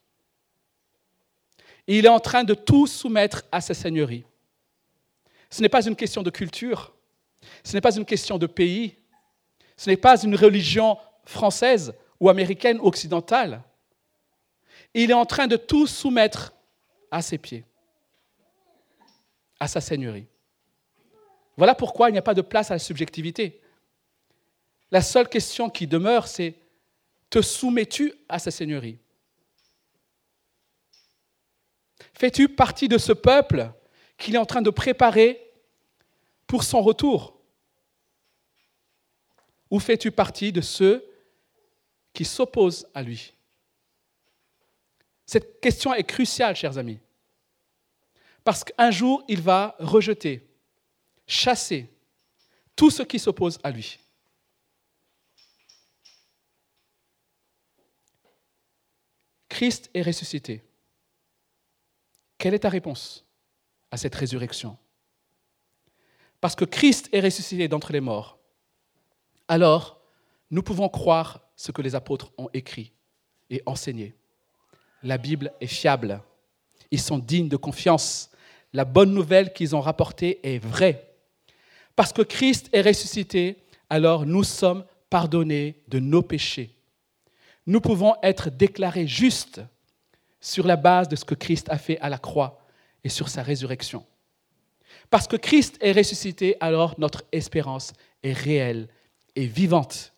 Il 1.88 2.06
est 2.06 2.10
en 2.10 2.20
train 2.20 2.44
de 2.44 2.54
tout 2.54 2.86
soumettre 2.86 3.46
à 3.52 3.62
sa 3.62 3.74
seigneurie. 3.74 4.26
Ce 5.50 5.64
n'est 5.64 5.70
pas 5.70 5.88
une 5.88 5.96
question 5.96 6.22
de 6.22 6.30
culture, 6.30 6.94
ce 7.64 7.74
n'est 7.74 7.82
pas 7.82 7.96
une 7.96 8.06
question 8.06 8.38
de 8.38 8.46
pays, 8.46 8.96
ce 9.78 9.90
n'est 9.90 9.98
pas 9.98 10.22
une 10.22 10.36
religion 10.36 10.98
française 11.26 11.94
ou 12.20 12.30
américaine 12.30 12.80
occidentale. 12.82 13.64
Il 14.94 15.10
est 15.10 15.16
en 15.16 15.26
train 15.26 15.48
de 15.48 15.56
tout 15.56 15.88
soumettre 15.88 16.54
à 17.12 17.22
ses 17.22 17.38
pieds 17.38 17.66
à 19.64 19.68
sa 19.68 19.80
seigneurie. 19.80 20.28
Voilà 21.56 21.74
pourquoi 21.74 22.10
il 22.10 22.12
n'y 22.12 22.18
a 22.18 22.24
pas 22.24 22.34
de 22.34 22.42
place 22.42 22.70
à 22.70 22.76
la 22.76 22.80
subjectivité. 22.80 23.62
La 24.92 25.02
seule 25.02 25.30
question 25.30 25.70
qui 25.70 25.88
demeure, 25.88 26.28
c'est 26.28 26.56
te 27.30 27.42
soumets-tu 27.42 28.14
à 28.28 28.40
sa 28.40 28.52
seigneurie? 28.52 29.00
Fais-tu 32.14 32.50
partie 32.50 32.90
de 32.90 32.98
ce 32.98 33.14
peuple 33.14 33.72
qu'il 34.18 34.36
est 34.36 34.40
en 34.40 34.46
train 34.46 34.62
de 34.62 34.70
préparer 34.70 35.40
pour 36.46 36.64
son 36.64 36.82
retour? 36.82 37.40
Ou 39.74 39.80
fais-tu 39.80 40.12
partie 40.12 40.52
de 40.52 40.62
ceux 40.62 41.04
qui 42.14 42.26
s'opposent 42.26 42.88
à 42.94 43.02
lui? 43.02 43.34
Cette 45.26 45.60
question 45.62 45.96
est 45.96 46.04
cruciale, 46.04 46.56
chers 46.56 46.78
amis. 46.78 47.00
Parce 48.44 48.64
qu'un 48.64 48.92
jour, 48.92 49.24
il 49.28 49.42
va 49.42 49.76
rejeter, 49.80 50.48
chasser 51.26 51.92
tout 52.76 52.92
ce 52.92 53.02
qui 53.02 53.18
s'oppose 53.18 53.58
à 53.64 53.72
lui. 53.72 53.98
Christ 59.50 59.90
est 59.96 60.04
ressuscité. 60.04 60.64
Quelle 62.38 62.54
est 62.54 62.60
ta 62.60 62.70
réponse 62.70 63.26
à 63.90 63.98
cette 63.98 64.14
résurrection? 64.14 64.78
Parce 66.40 66.56
que 66.56 66.66
Christ 66.66 67.10
est 67.12 67.22
ressuscité 67.22 67.68
d'entre 67.68 67.92
les 67.92 68.02
morts, 68.02 68.38
alors 69.54 70.00
nous 70.50 70.64
pouvons 70.64 70.90
croire 70.90 71.42
ce 71.56 71.72
que 71.72 71.84
les 71.84 71.94
apôtres 71.94 72.32
ont 72.40 72.50
écrit 72.56 72.92
et 73.52 73.62
enseigné. 73.68 74.16
La 75.04 75.20
Bible 75.20 75.54
est 75.62 75.68
fiable. 75.68 76.22
Ils 76.90 77.00
sont 77.00 77.20
dignes 77.20 77.50
de 77.50 77.56
confiance 77.56 78.32
la 78.74 78.84
bonne 78.84 79.14
nouvelle 79.14 79.54
qu'ils 79.54 79.76
ont 79.76 79.82
rapportée 79.82 80.40
est 80.42 80.58
vraie. 80.58 81.08
Parce 81.96 82.12
que 82.12 82.24
Christ 82.24 82.68
est 82.74 82.82
ressuscité, 82.82 83.58
alors 83.92 84.26
nous 84.26 84.44
sommes 84.44 84.86
pardonnés 85.12 85.84
de 85.88 86.00
nos 86.00 86.24
péchés. 86.24 86.76
Nous 87.68 87.80
pouvons 87.80 88.16
être 88.24 88.50
déclarés 88.50 89.06
justes 89.06 89.62
sur 90.42 90.66
la 90.66 90.78
base 90.78 91.08
de 91.08 91.16
ce 91.16 91.26
que 91.26 91.36
Christ 91.36 91.70
a 91.70 91.78
fait 91.78 92.00
à 92.00 92.10
la 92.10 92.18
croix 92.18 92.60
et 93.04 93.10
sur 93.10 93.30
sa 93.30 93.44
résurrection. 93.44 94.04
Parce 95.12 95.28
que 95.28 95.36
Christ 95.36 95.78
est 95.80 95.92
ressuscité, 95.92 96.58
alors 96.60 96.96
notre 96.98 97.24
espérance 97.32 97.94
est 98.24 98.34
réelle 98.34 98.88
et 99.36 99.46
vivante. 99.46 100.14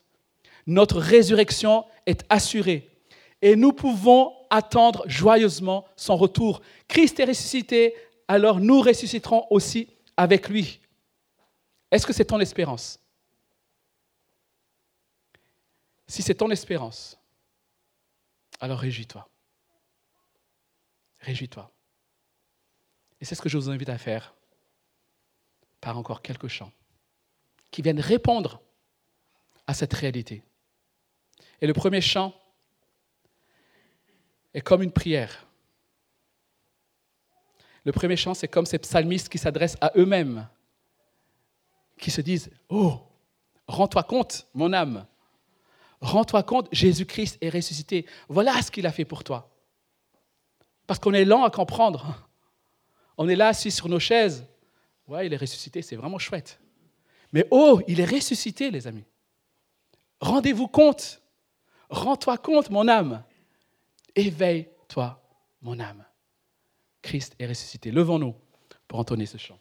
Notre 0.67 0.99
résurrection 0.99 1.86
est 2.06 2.25
assurée 2.30 2.89
et 3.41 3.56
nous 3.56 3.73
pouvons 3.73 4.34
attendre 4.49 5.04
joyeusement 5.08 5.86
son 5.95 6.17
retour. 6.17 6.62
Christ 6.88 7.19
est 7.19 7.25
ressuscité, 7.25 7.93
alors 8.28 8.60
nous 8.60 8.82
ressusciterons 8.82 9.45
aussi 9.49 9.89
avec 10.17 10.49
lui. 10.49 10.80
Est-ce 11.91 12.08
que 12.08 12.13
c'est 12.13 12.25
ton 12.25 12.39
espérance? 12.39 12.99
Si 16.08 16.21
c'est 16.21 16.36
ton 16.36 16.49
espérance, 16.51 17.17
alors 18.60 18.80
réjouis-toi. 18.80 19.28
Réjouis-toi. 21.19 21.71
Et 23.19 23.25
c'est 23.25 23.36
ce 23.36 23.41
que 23.41 23.49
je 23.49 23.58
vous 23.58 23.69
invite 23.69 23.89
à 23.89 23.97
faire 23.97 24.36
par 25.82 25.97
encore 25.97 26.21
quelques 26.21 26.47
chants 26.47 26.71
qui 27.71 27.82
viennent 27.82 27.99
répondre 27.99 28.62
à 29.67 29.73
cette 29.73 29.93
réalité. 29.93 30.43
Et 31.62 31.67
le 31.67 31.73
premier 31.73 32.01
chant 32.01 32.34
est 34.54 34.62
comme 34.62 34.82
une 34.82 34.91
prière. 34.91 35.47
Le 37.84 37.91
premier 37.91 38.17
chant, 38.17 38.34
c'est 38.34 38.47
comme 38.47 38.65
ces 38.65 38.80
psalmistes 38.80 39.30
qui 39.30 39.38
s'adressent 39.38 39.78
à 39.80 39.91
eux-mêmes, 39.95 40.47
qui 41.99 42.10
se 42.10 42.21
disent, 42.21 42.49
Oh, 42.69 42.99
rends-toi 43.67 44.04
compte, 44.04 44.47
mon 44.54 44.73
âme, 44.73 45.06
rends-toi 46.01 46.43
compte, 46.43 46.67
Jésus-Christ 46.71 47.38
est 47.41 47.49
ressuscité. 47.49 48.06
Voilà 48.28 48.62
ce 48.62 48.71
qu'il 48.71 48.88
a 48.88 48.91
fait 48.91 49.06
pour 49.06 49.23
toi. 49.23 49.51
Parce 50.88 50.99
qu'on 50.99 51.13
est 51.13 51.25
lent 51.25 51.43
à 51.43 51.49
comprendre. 51.49 52.28
On 53.17 53.30
est 53.30 53.36
là 53.36 53.49
assis 53.49 53.71
sur 53.71 53.88
nos 53.88 53.99
chaises. 53.99 54.45
Ouais, 55.08 55.28
il 55.28 55.34
est 55.34 55.38
ressuscité, 55.38 55.82
c'est 55.82 55.95
vraiment 55.95 56.19
chouette. 56.19 56.60
Mais 57.32 57.47
oh, 57.51 57.82
il 57.88 57.99
est 57.99 58.06
ressuscité, 58.06 58.71
les 58.71 58.88
amis. 58.88 59.06
Rendez-vous 60.19 60.67
compte. 60.67 61.21
Rends-toi 61.89 62.38
compte, 62.38 62.69
mon 62.69 62.88
âme. 62.88 63.23
Éveille-toi, 64.15 65.21
mon 65.62 65.80
âme. 65.80 66.06
Christ 67.01 67.36
est 67.38 67.45
ressuscité. 67.47 67.91
Levons-nous 67.91 68.36
pour 68.88 68.99
entonner 68.99 69.25
ce 69.25 69.38
chant. 69.38 69.60